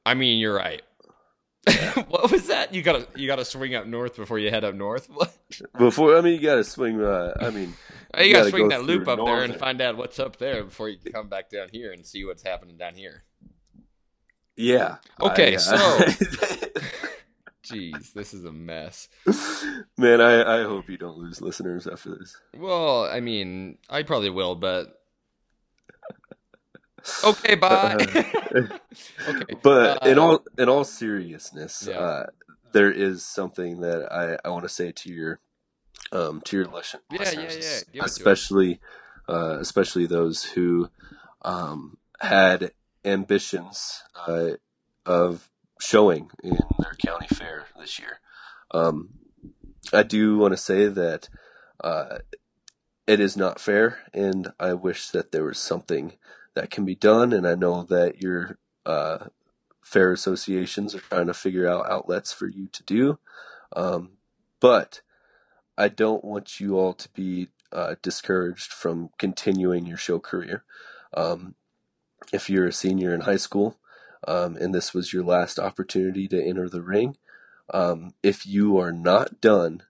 [0.05, 0.81] I mean, you're right.
[2.09, 2.73] what was that?
[2.73, 5.09] You gotta you gotta swing up north before you head up north.
[5.15, 5.33] What?
[5.77, 7.01] before, I mean, you got to swing.
[7.01, 7.73] Uh, I mean,
[8.17, 10.37] You, You gotta, gotta swing go that loop up there and find out what's up
[10.37, 13.23] there before you come back down here and see what's happening down here.
[14.55, 14.97] Yeah.
[15.21, 15.99] Okay, I- so-
[17.63, 19.07] Jeez, this is a mess.
[19.97, 22.35] Man, I, I hope you don't lose listeners after this.
[22.57, 24.99] Well, I mean, I probably will, but
[27.23, 27.95] okay, bye.
[28.55, 31.99] okay, But in uh, all in all seriousness, Yeah.
[31.99, 32.25] uh,
[32.73, 35.39] there is something that I, I want to say to your
[36.11, 37.47] um, to your listen- Yeah, yeah, yeah.
[37.47, 38.17] Give it to us.
[38.17, 38.79] especially
[39.29, 40.89] uh, especially those who
[41.43, 42.71] um, had
[43.03, 44.51] ambitions uh,
[45.05, 45.49] of
[45.79, 48.19] showing in their county fair this year.
[48.71, 49.09] Um,
[49.91, 51.27] I do want to say that
[51.83, 52.19] uh,
[53.07, 56.13] it is not fair, and I wish that there was something
[56.53, 57.33] that can be done.
[57.33, 59.27] And I know that your uh,
[59.83, 63.19] fair associations are trying to figure out outlets for you to do,
[63.75, 64.11] um,
[64.59, 65.01] but
[65.77, 70.63] I don't want you all to be uh, discouraged from continuing your show career.
[71.13, 71.55] Um,
[72.31, 73.77] if you're a senior in high school
[74.27, 77.17] um, and this was your last opportunity to enter the ring,
[77.73, 79.83] um, if you are not done,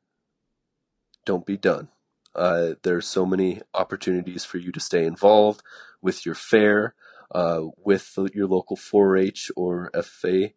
[1.26, 1.90] don't be done.
[2.36, 5.62] Uh, there's so many opportunities for you to stay involved
[6.02, 6.96] with your fair,
[7.32, 10.54] uh, with your local 4-H or FFA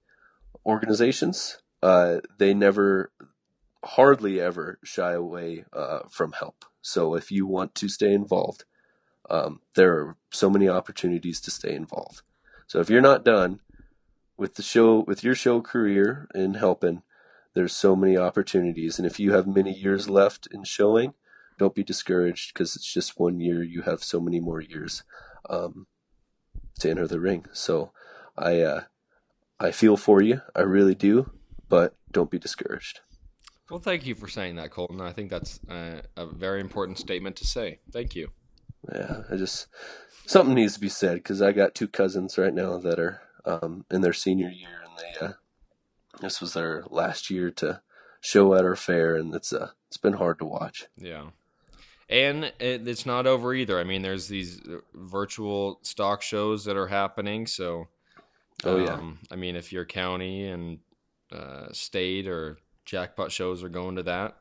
[0.64, 1.58] organizations.
[1.82, 3.12] Uh, they never,
[3.84, 6.64] hardly ever shy away uh, from help.
[6.80, 8.64] So if you want to stay involved,
[9.30, 12.22] um, there are so many opportunities to stay involved.
[12.66, 13.60] So if you're not done
[14.36, 17.02] with the show, with your show career in helping,
[17.54, 18.98] there's so many opportunities.
[18.98, 21.14] And if you have many years left in showing,
[21.58, 23.62] don't be discouraged because it's just one year.
[23.62, 25.04] You have so many more years
[25.48, 25.86] um,
[26.80, 27.46] to enter the ring.
[27.52, 27.92] So
[28.36, 28.80] I uh,
[29.60, 30.42] I feel for you.
[30.54, 31.30] I really do.
[31.68, 33.00] But don't be discouraged.
[33.70, 35.00] Well, thank you for saying that, Colton.
[35.00, 37.80] I think that's uh, a very important statement to say.
[37.90, 38.30] Thank you.
[38.92, 39.66] Yeah, I just
[40.26, 43.84] something needs to be said because I got two cousins right now that are um,
[43.90, 45.32] in their senior year, and they uh,
[46.20, 47.80] this was their last year to
[48.20, 50.86] show at our fair, and it's uh, it's been hard to watch.
[50.96, 51.26] Yeah.
[52.08, 53.80] And it, it's not over either.
[53.80, 57.46] I mean, there's these uh, virtual stock shows that are happening.
[57.46, 57.88] So,
[58.62, 58.92] Oh, yeah.
[58.92, 60.78] um, I mean, if your county and
[61.32, 64.36] uh, state or jackpot shows are going to that,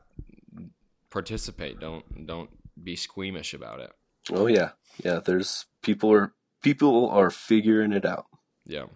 [1.10, 1.80] participate.
[1.80, 2.50] Don't don't
[2.84, 3.92] be squeamish about it.
[4.32, 4.70] Oh yeah,
[5.04, 5.20] yeah.
[5.24, 6.32] There's people are
[6.62, 8.26] people are figuring it out.
[8.66, 8.86] Yeah.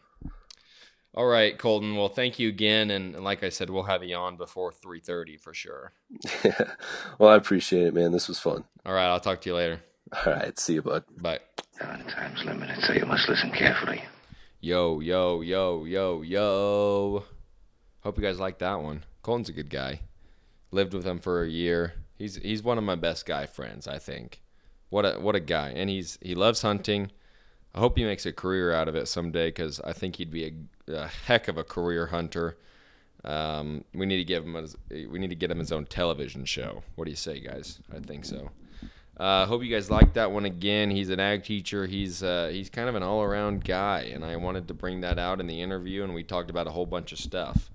[1.14, 1.96] All right, Colton.
[1.96, 5.00] Well, thank you again, and, and like I said, we'll have you on before three
[5.00, 5.92] thirty for sure.
[6.44, 6.74] Yeah.
[7.18, 8.12] well, I appreciate it, man.
[8.12, 8.64] This was fun.
[8.86, 9.80] All right, I'll talk to you later.
[10.12, 11.04] All right, see you, bud.
[11.20, 11.40] Bye.
[11.78, 14.02] Time's limited, so you must listen carefully.
[14.60, 17.24] Yo, yo, yo, yo, yo.
[18.00, 19.04] Hope you guys like that one.
[19.22, 20.00] Colton's a good guy.
[20.70, 21.94] Lived with him for a year.
[22.16, 24.40] He's he's one of my best guy friends, I think.
[24.90, 25.70] What a what a guy.
[25.70, 27.10] And he's he loves hunting.
[27.74, 30.46] I hope he makes a career out of it someday cuz I think he'd be
[30.88, 32.56] a, a heck of a career hunter.
[33.24, 34.66] Um, we need to give him a,
[35.08, 36.82] we need to get him his own television show.
[36.94, 37.80] What do you say, guys?
[37.94, 38.50] I think so.
[39.18, 40.90] Uh, hope you guys like that one again.
[40.90, 41.86] He's an ag teacher.
[41.86, 45.18] He's uh, he's kind of an all around guy, and I wanted to bring that
[45.18, 46.04] out in the interview.
[46.04, 47.70] And we talked about a whole bunch of stuff.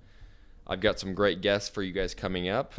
[0.66, 2.72] I've got some great guests for you guys coming up.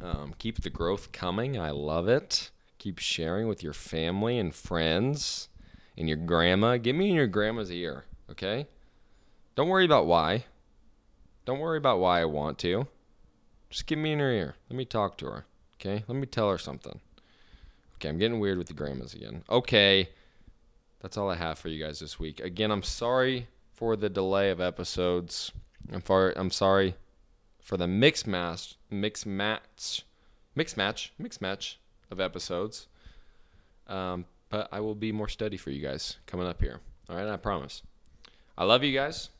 [0.00, 1.58] Um, keep the growth coming.
[1.58, 2.50] I love it.
[2.84, 5.48] Keep sharing with your family and friends
[5.96, 6.76] and your grandma.
[6.76, 8.66] Get me in your grandma's ear, okay?
[9.54, 10.44] Don't worry about why.
[11.46, 12.86] Don't worry about why I want to.
[13.70, 14.56] Just get me in her ear.
[14.68, 15.46] Let me talk to her,
[15.76, 16.04] okay?
[16.06, 17.00] Let me tell her something.
[17.94, 19.44] Okay, I'm getting weird with the grandmas again.
[19.48, 20.10] Okay,
[21.00, 22.38] that's all I have for you guys this week.
[22.40, 25.52] Again, I'm sorry for the delay of episodes.
[25.90, 26.34] I'm far.
[26.36, 26.96] I'm sorry
[27.62, 30.04] for the mix match, mix match,
[30.54, 31.78] mix match, mix match
[32.10, 32.88] of episodes.
[33.86, 36.80] Um, but I will be more steady for you guys coming up here.
[37.08, 37.82] All right, I promise.
[38.56, 39.30] I love you guys.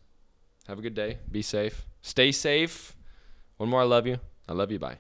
[0.67, 1.19] Have a good day.
[1.31, 1.87] Be safe.
[2.03, 2.97] Stay safe.
[3.57, 3.81] One more.
[3.81, 4.19] I love you.
[4.49, 4.79] I love you.
[4.79, 4.99] Bye.